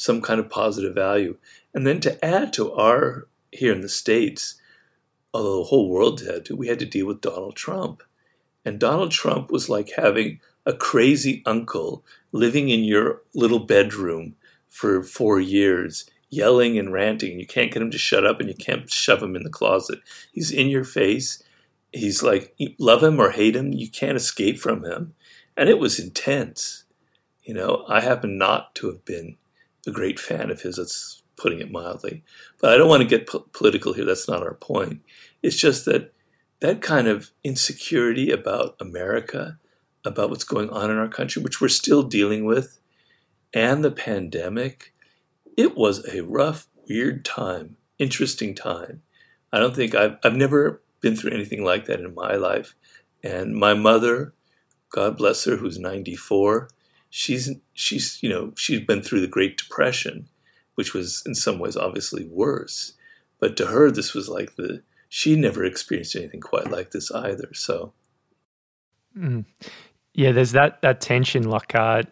[0.00, 1.36] some kind of positive value.
[1.74, 4.54] And then to add to our here in the States,
[5.34, 8.02] although the whole world had to, we had to deal with Donald Trump.
[8.64, 14.36] And Donald Trump was like having a crazy uncle living in your little bedroom
[14.70, 17.32] for four years, yelling and ranting.
[17.32, 19.50] And you can't get him to shut up and you can't shove him in the
[19.50, 19.98] closet.
[20.32, 21.42] He's in your face.
[21.92, 25.12] He's like, love him or hate him, you can't escape from him.
[25.58, 26.84] And it was intense.
[27.42, 29.36] You know, I happen not to have been
[29.86, 30.76] a great fan of his.
[30.76, 32.22] That's putting it mildly.
[32.60, 34.04] But I don't want to get po- political here.
[34.04, 35.02] That's not our point.
[35.42, 36.12] It's just that
[36.60, 39.58] that kind of insecurity about America,
[40.04, 42.78] about what's going on in our country, which we're still dealing with,
[43.54, 44.92] and the pandemic,
[45.56, 49.02] it was a rough, weird time, interesting time.
[49.52, 52.74] I don't think I've, I've never been through anything like that in my life.
[53.22, 54.34] And my mother,
[54.90, 56.68] God bless her, who's 94,
[57.10, 60.28] she's, she's, you know, she's been through the Great Depression,
[60.76, 62.94] which was in some ways obviously worse.
[63.38, 67.52] But to her, this was like the, she never experienced anything quite like this either.
[67.52, 67.92] So,
[69.18, 69.44] mm.
[70.14, 71.50] yeah, there's that that tension.
[71.50, 72.04] Like uh,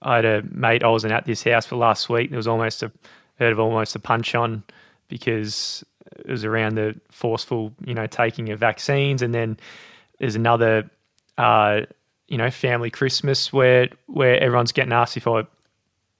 [0.00, 2.30] I had a mate, I wasn't at this house for last week.
[2.30, 2.90] There was almost a
[3.38, 4.64] heard of almost a punch on
[5.08, 5.84] because
[6.16, 9.58] it was around the forceful, you know, taking of vaccines, and then
[10.18, 10.88] there's another,
[11.36, 11.82] uh,
[12.28, 15.42] you know, family Christmas where where everyone's getting asked if I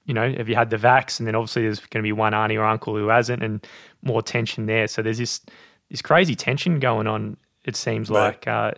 [0.07, 1.19] you know, have you had the vax?
[1.19, 3.65] And then obviously there's going to be one auntie or uncle who hasn't, and
[4.01, 4.87] more tension there.
[4.87, 5.41] So there's this
[5.89, 7.37] this crazy tension going on.
[7.65, 8.27] It seems right.
[8.27, 8.47] like.
[8.47, 8.71] Uh,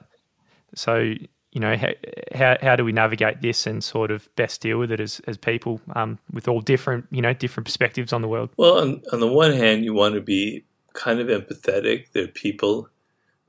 [0.75, 1.13] so
[1.51, 1.89] you know, how,
[2.35, 5.37] how, how do we navigate this and sort of best deal with it as as
[5.37, 8.49] people um, with all different you know different perspectives on the world?
[8.57, 12.11] Well, on, on the one hand, you want to be kind of empathetic.
[12.11, 12.89] There are people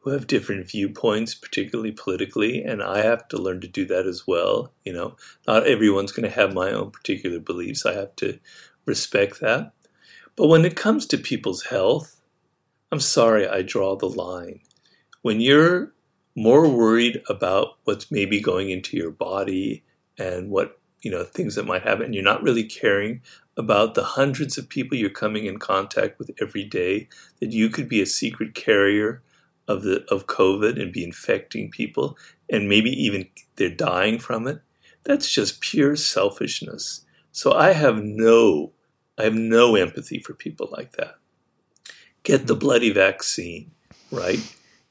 [0.01, 4.26] who have different viewpoints, particularly politically, and I have to learn to do that as
[4.26, 4.72] well.
[4.84, 7.84] You know, not everyone's going to have my own particular beliefs.
[7.84, 8.38] I have to
[8.86, 9.72] respect that.
[10.36, 12.20] But when it comes to people's health,
[12.90, 14.61] I'm sorry, I draw the line.
[15.22, 15.92] When you're
[16.34, 19.82] more worried about what's maybe going into your body
[20.18, 23.20] and what, you know, things that might happen, and you're not really caring
[23.57, 27.09] about the hundreds of people you're coming in contact with every day,
[27.40, 29.22] that you could be a secret carrier
[29.70, 32.18] of the of COVID and be infecting people,
[32.48, 34.60] and maybe even they're dying from it.
[35.04, 37.04] That's just pure selfishness.
[37.32, 38.72] So I have no,
[39.16, 41.20] I have no empathy for people like that
[42.22, 43.70] get the bloody vaccine,
[44.10, 44.40] right?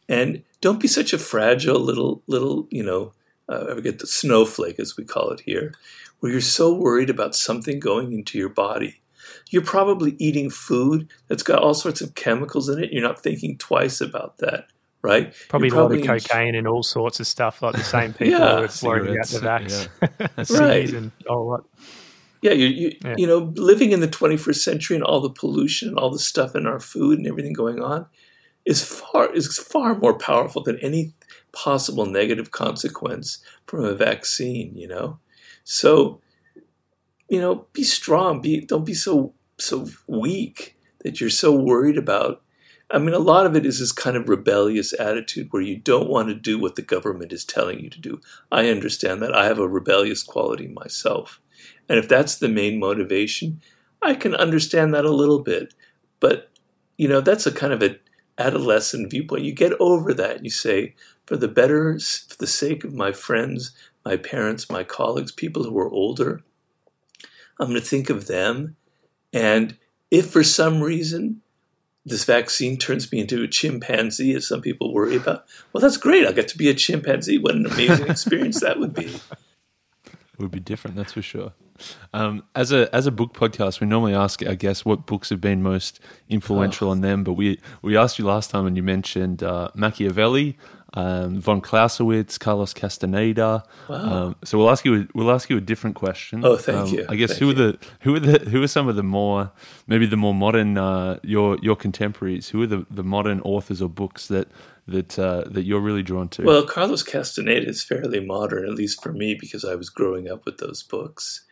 [0.07, 3.13] And don't be such a fragile little little, you know,
[3.47, 5.73] uh, I forget the snowflake as we call it here,
[6.19, 9.01] where you're so worried about something going into your body.
[9.50, 12.91] You're probably eating food that's got all sorts of chemicals in it.
[12.91, 14.68] You're not thinking twice about that,
[15.02, 15.34] right?
[15.50, 18.34] Probably, probably a lot of cocaine and all sorts of stuff like the same people
[18.34, 19.89] yeah, who are worried about the vax.
[20.52, 20.60] Yeah.
[20.60, 20.89] right.
[20.91, 21.64] And all what.
[22.41, 23.16] Yeah, you you, yeah.
[23.18, 26.56] you know, living in the 21st century and all the pollution and all the stuff
[26.56, 28.06] in our food and everything going on
[28.66, 31.14] is far is far more powerful than any
[31.52, 35.20] possible negative consequence from a vaccine, you know.
[35.64, 36.22] So,
[37.28, 42.41] you know, be strong, be don't be so so weak that you're so worried about
[42.91, 46.10] I mean, a lot of it is this kind of rebellious attitude where you don't
[46.10, 48.20] want to do what the government is telling you to do.
[48.51, 49.36] I understand that.
[49.36, 51.39] I have a rebellious quality myself.
[51.88, 53.62] And if that's the main motivation,
[54.01, 55.76] I can understand that a little bit.
[56.20, 56.49] But,
[56.97, 57.99] you know, that's a kind of an
[58.39, 59.43] adolescent viewpoint.
[59.43, 60.95] You get over that you say,
[61.28, 63.72] for the better, for the sake of my friends,
[64.03, 66.41] my parents, my colleagues, people who are older,
[67.60, 68.78] I'm going to think of them.
[69.34, 69.77] And
[70.11, 71.41] if for some reason
[72.05, 76.25] this vaccine turns me into a chimpanzee, as some people worry about, well, that's great.
[76.25, 77.38] I'll get to be a chimpanzee.
[77.38, 79.05] What an amazing experience that would be.
[79.05, 81.53] It would be different, that's for sure.
[82.13, 85.41] Um, as a as a book podcast, we normally ask our guests what books have
[85.41, 86.91] been most influential oh.
[86.91, 87.23] on them.
[87.23, 90.57] But we we asked you last time, and you mentioned uh, Machiavelli,
[90.93, 93.63] um, von Clausewitz, Carlos Castaneda.
[93.88, 93.95] Wow.
[93.95, 96.43] Um, so we'll ask you we'll ask you a different question.
[96.43, 97.05] Oh, thank um, you.
[97.09, 97.51] I guess thank who you.
[97.51, 99.51] are the who are the who are some of the more
[99.88, 102.49] maybe the more modern uh, your your contemporaries?
[102.49, 104.47] Who are the, the modern authors or books that
[104.88, 106.43] that uh, that you're really drawn to?
[106.43, 110.45] Well, Carlos Castaneda is fairly modern, at least for me, because I was growing up
[110.45, 111.45] with those books.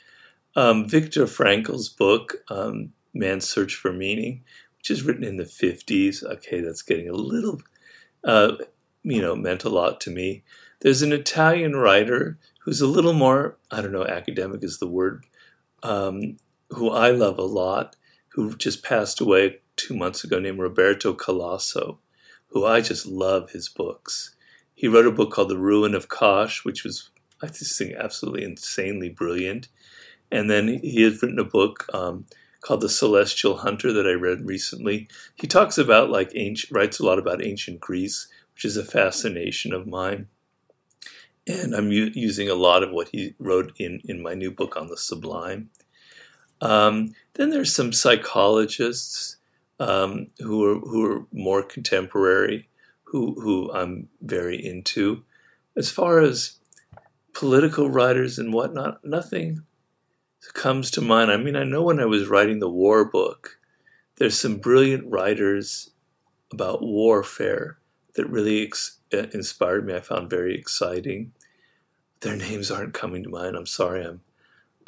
[0.57, 4.43] Um, Viktor Frankl's book, um, Man's Search for Meaning,
[4.77, 6.21] which is written in the 50s.
[6.23, 7.61] Okay, that's getting a little
[8.25, 8.57] uh,
[9.03, 10.43] you know, meant a lot to me.
[10.81, 15.25] There's an Italian writer who's a little more, I don't know, academic is the word,
[15.81, 16.37] um,
[16.71, 17.95] who I love a lot,
[18.29, 21.99] who just passed away two months ago, named Roberto Calasso,
[22.47, 24.35] who I just love his books.
[24.75, 27.09] He wrote a book called The Ruin of Kasch, which was,
[27.41, 29.69] I just think, absolutely insanely brilliant.
[30.31, 32.25] And then he has written a book um,
[32.61, 35.07] called The Celestial Hunter that I read recently.
[35.35, 39.73] He talks about, like, ancient, writes a lot about ancient Greece, which is a fascination
[39.73, 40.27] of mine.
[41.47, 44.75] And I'm u- using a lot of what he wrote in, in my new book
[44.75, 45.69] on the sublime.
[46.59, 49.37] Um, then there's some psychologists
[49.79, 52.67] um, who are who are more contemporary,
[53.03, 55.23] who who I'm very into.
[55.75, 56.53] As far as
[57.33, 59.61] political writers and whatnot, nothing
[60.53, 61.31] comes to mind.
[61.31, 63.59] I mean, I know when I was writing the war book,
[64.17, 65.91] there's some brilliant writers
[66.51, 67.77] about warfare
[68.15, 69.95] that really ex- uh, inspired me.
[69.95, 71.33] I found very exciting.
[72.21, 73.55] Their names aren't coming to mind.
[73.55, 74.03] I'm sorry.
[74.05, 74.21] I'm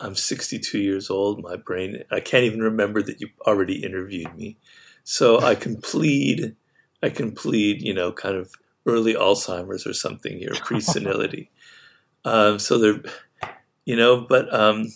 [0.02, 1.44] I'm 62 years old.
[1.44, 4.58] My brain, I can't even remember that you already interviewed me.
[5.04, 6.56] So I can plead,
[7.04, 8.54] I can plead, you know, kind of
[8.86, 11.52] early Alzheimer's or something here, pre senility.
[12.26, 13.02] um, so they're,
[13.86, 14.88] you know, but um,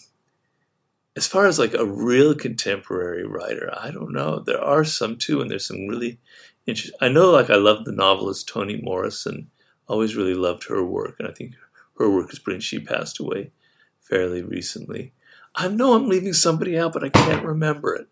[1.15, 4.39] as far as like a real contemporary writer, I don't know.
[4.39, 6.19] There are some too, and there's some really
[6.65, 6.97] interesting.
[7.01, 9.49] I know, like, I love the novelist Toni Morrison.
[9.87, 11.53] Always really loved her work, and I think
[11.99, 12.63] her work is brilliant.
[12.63, 13.51] She passed away
[13.99, 15.13] fairly recently.
[15.55, 18.07] I know I'm leaving somebody out, but I can't remember it.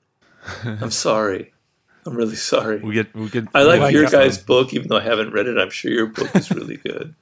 [0.64, 1.54] I'm sorry.
[2.06, 2.80] I'm really sorry.
[2.80, 3.45] We get we get.
[3.54, 5.58] I like your guys' book, even though I haven't read it.
[5.58, 7.16] I'm sure your book is really good.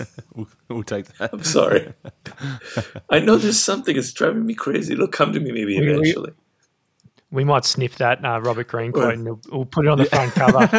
[0.34, 1.30] We'll, we'll take that.
[1.32, 1.92] I'm sorry.
[3.10, 3.96] I know there's something.
[3.96, 4.92] It's driving me crazy.
[4.92, 6.32] It'll come to me maybe We- we- eventually.
[7.32, 9.14] We might sniff that uh, Robert Greene quote Right.
[9.14, 10.58] and we'll, we'll put it on the front cover.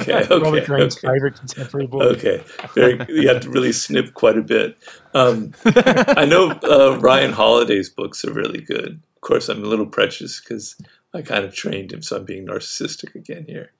[0.00, 1.08] Okay, okay, Robert Greene's okay.
[1.12, 2.16] favorite contemporary book.
[2.18, 4.78] Okay, Very, you have to really snip quite a bit.
[5.14, 9.02] Um, I know uh, Ryan Holiday's books are really good.
[9.16, 10.76] Of course, I'm a little precious because
[11.12, 13.72] I kind of trained him, so I'm being narcissistic again here.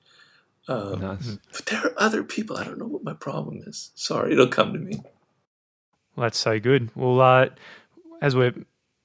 [0.67, 1.37] Um, Nice.
[1.53, 2.57] But there are other people.
[2.57, 3.91] I don't know what my problem is.
[3.95, 5.01] Sorry, it'll come to me.
[6.15, 6.89] Well, that's so good.
[6.95, 7.49] Well, uh,
[8.21, 8.53] as we're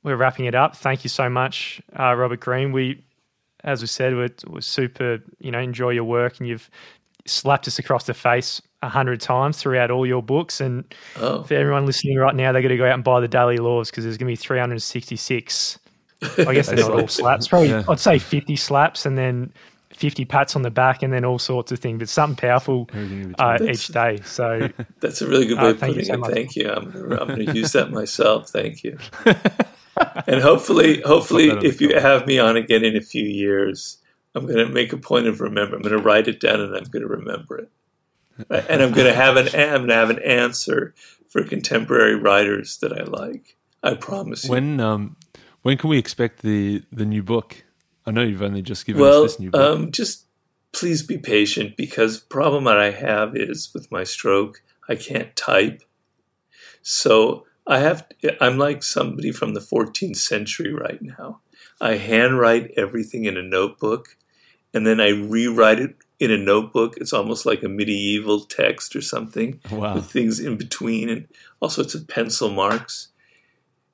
[0.03, 2.73] we're wrapping it up, thank you so much, uh, Robert Greene.
[2.73, 3.05] We,
[3.63, 5.21] as we said, we're, we're super.
[5.39, 6.69] You know, enjoy your work, and you've
[7.27, 10.61] slapped us across the face a hundred times throughout all your books.
[10.61, 13.29] And Oh, for everyone listening right now, they're going to go out and buy the
[13.29, 15.79] Daily Laws because there's going to be 366.
[16.39, 17.47] I guess they're not all slaps.
[17.47, 17.85] Probably, Yeah.
[17.89, 19.53] I'd say 50 slaps, and then
[20.03, 22.01] 50 pats on the back, and then all sorts of things.
[22.01, 23.49] But something powerful Everything in between.
[23.69, 24.19] uh, each day.
[24.25, 24.69] So
[25.01, 26.19] that's a really good Uh, way of putting it.
[26.19, 26.33] much.
[26.33, 26.69] Thank you.
[26.71, 28.49] I'm gonna, I'm going to use that myself.
[28.51, 28.99] Thank you.
[30.27, 33.25] and hopefully, hopefully, Put that on if you have me on again in a few
[33.25, 33.99] years,
[34.35, 35.77] I'm going to make a point of remember.
[35.77, 37.71] I'm going to write it down and I'm going to remember it.
[38.69, 40.95] and I'm going to have an I'm going to have an answer
[41.29, 43.57] for contemporary writers that I like.
[43.83, 44.51] I promise you.
[44.51, 45.17] When um
[45.63, 47.63] when can we expect the the new book?
[48.07, 49.61] I know you've only just given well, us this new book.
[49.61, 50.27] um, just
[50.73, 55.83] please be patient because problem that I have is with my stroke, I can't type.
[56.83, 58.07] So I have.
[58.41, 61.41] I'm like somebody from the 14th century right now.
[61.81, 64.17] I handwrite everything in a notebook,
[64.75, 66.97] and then I rewrite it in a notebook.
[66.97, 69.95] It's almost like a medieval text or something wow.
[69.95, 71.29] with things in between and
[71.61, 73.09] all sorts of pencil marks.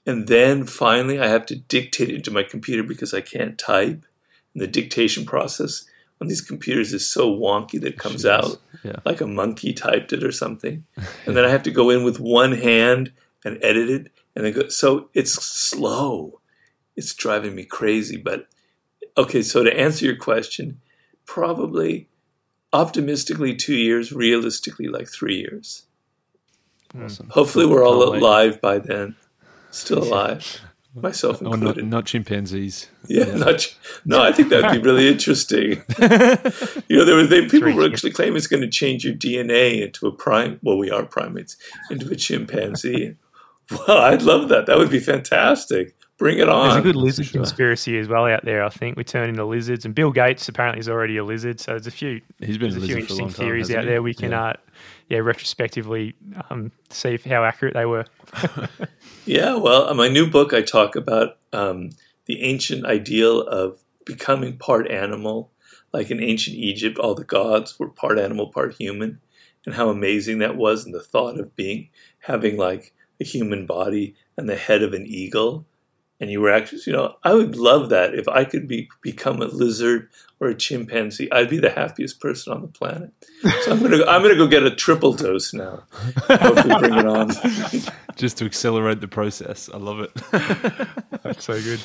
[0.09, 4.07] And then finally, I have to dictate it into my computer because I can't type.
[4.55, 5.85] And the dictation process
[6.19, 8.31] on these computers is so wonky that it comes Jeez.
[8.31, 8.97] out Yeah.
[9.05, 10.85] like a monkey typed it or something.
[11.27, 13.13] And then I have to go in with one hand
[13.45, 14.11] and edit it.
[14.35, 16.41] And then go, so it's slow.
[16.97, 18.17] It's driving me crazy.
[18.17, 18.47] But
[19.17, 20.81] okay, so to answer your question,
[21.27, 22.09] probably
[22.73, 25.85] optimistically two years, realistically like three years.
[26.99, 27.29] Awesome.
[27.29, 29.15] Hopefully, we're all alive by then.
[29.71, 30.61] Still alive,
[30.95, 31.87] myself Oh, not, included.
[31.87, 32.89] not chimpanzees.
[33.07, 35.83] yeah, not, no, I think that'd be really interesting.
[36.89, 39.83] you know, there were they, people were actually claiming it's going to change your DNA
[39.83, 40.59] into a prime.
[40.63, 41.57] Well, we are primates
[41.91, 43.17] into a chimpanzee.
[43.71, 44.67] well, I'd love that.
[44.67, 45.95] That would be fantastic.
[46.17, 46.69] Bring it on.
[46.71, 47.43] There's a good lizard sure.
[47.43, 48.65] conspiracy as well out there.
[48.65, 51.61] I think we turn into lizards, and Bill Gates apparently is already a lizard.
[51.61, 53.33] So there's a few He's been there's a a few lizard for a interesting long
[53.35, 53.47] time.
[53.47, 53.91] theories out he?
[53.91, 54.03] there.
[54.03, 54.43] We can, Yeah.
[54.43, 54.53] uh,
[55.09, 56.15] yeah, retrospectively
[56.51, 58.07] um, see how accurate they were.
[59.29, 61.91] Yeah, well, my new book, I talk about um,
[62.25, 65.53] the ancient ideal of becoming part animal.
[65.93, 69.21] Like in ancient Egypt, all the gods were part animal, part human,
[69.67, 70.87] and how amazing that was.
[70.87, 71.91] And the thought of being
[72.21, 75.67] having like a human body and the head of an eagle,
[76.21, 79.41] and you were actually, you know, I would love that if I could be become
[79.41, 80.09] a lizard
[80.41, 81.31] or a chimpanzee.
[81.33, 83.11] I'd be the happiest person on the planet.
[83.63, 85.83] So I'm gonna I'm gonna go get a triple dose now.
[86.29, 87.31] Hopefully, bring it on.
[88.17, 89.69] Just to accelerate the process.
[89.73, 90.15] I love it.
[91.23, 91.81] That's so good.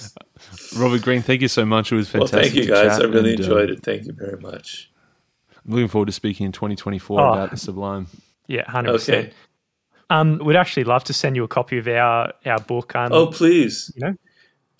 [0.77, 1.91] Robert Greene, thank you so much.
[1.91, 2.33] It was fantastic.
[2.35, 2.67] Well, fantastic.
[2.67, 2.99] thank you guys.
[2.99, 3.83] I really and, uh, enjoyed it.
[3.83, 4.91] Thank you very much.
[5.65, 7.33] I'm looking forward to speaking in 2024 Oh.
[7.33, 8.07] about the Sublime.
[8.47, 9.33] Yeah, hundred percent.
[10.13, 10.19] Okay.
[10.19, 12.95] Um, we'd actually love to send you a copy of our our book.
[12.95, 13.91] Um, Oh, please.
[13.95, 14.15] you know,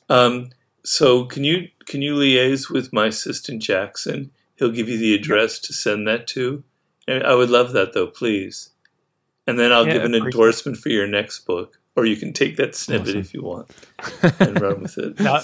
[0.09, 0.49] Um,
[0.83, 4.31] so can you can you liaise with my assistant Jackson?
[4.55, 6.63] He'll give you the address to send that to.
[7.07, 8.69] And I would love that though, please.
[9.47, 12.55] And then I'll Yeah, give an endorsement for your next book, or you can take
[12.57, 13.19] that snippet Awesome.
[13.19, 13.71] if you want
[14.39, 15.17] and run with it.
[15.17, 15.43] that,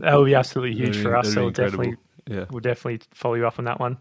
[0.00, 1.32] that would be absolutely huge That'd for be- us.
[1.32, 1.84] So we'll incredible.
[1.84, 1.96] definitely
[2.36, 2.44] Yeah.
[2.50, 3.96] we'll definitely follow you up on that one.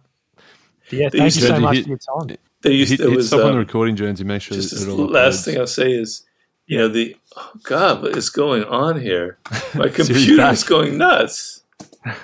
[0.89, 2.37] But yeah, thank you so much hit- for your time.
[2.61, 4.23] There used Hit, there hit was stop on um, the recording, Jonesy.
[4.23, 6.25] Make sure just it all last thing I'll say is,
[6.67, 9.39] you know, the oh God, what is going on here?
[9.73, 10.69] My computer's back.
[10.69, 11.63] going nuts.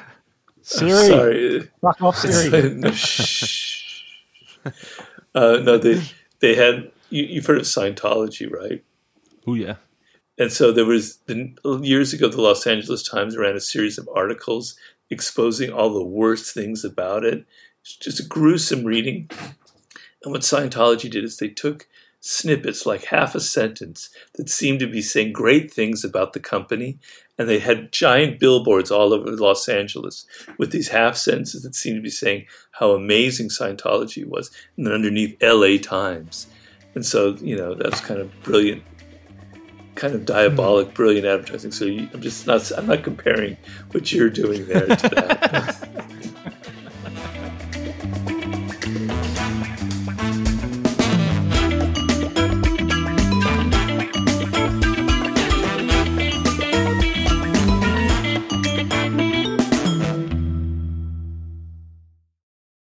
[0.61, 1.69] Siri, Sorry.
[1.81, 2.69] fuck off, Siri.
[2.75, 4.03] no, shh.
[5.33, 6.03] Uh, no, they
[6.39, 8.83] they had you, you've heard of Scientology, right?
[9.47, 9.75] Oh yeah.
[10.37, 14.07] And so there was the, years ago, the Los Angeles Times ran a series of
[14.13, 14.75] articles
[15.09, 17.45] exposing all the worst things about it.
[17.81, 19.29] It's just a gruesome reading.
[20.27, 21.87] And what Scientology did is they took
[22.19, 26.99] snippets, like half a sentence, that seemed to be saying great things about the company,
[27.39, 30.25] and they had giant billboards all over Los Angeles
[30.57, 34.93] with these half sentences that seemed to be saying how amazing Scientology was, and then
[34.93, 36.47] underneath LA Times.
[36.93, 38.83] And so, you know, that's kind of brilliant
[39.95, 40.93] kind of diabolic, hmm.
[40.93, 41.71] brilliant advertising.
[41.71, 42.69] So you, I'm just not.
[42.77, 43.55] I'm not comparing
[43.91, 45.89] what you're doing there to that.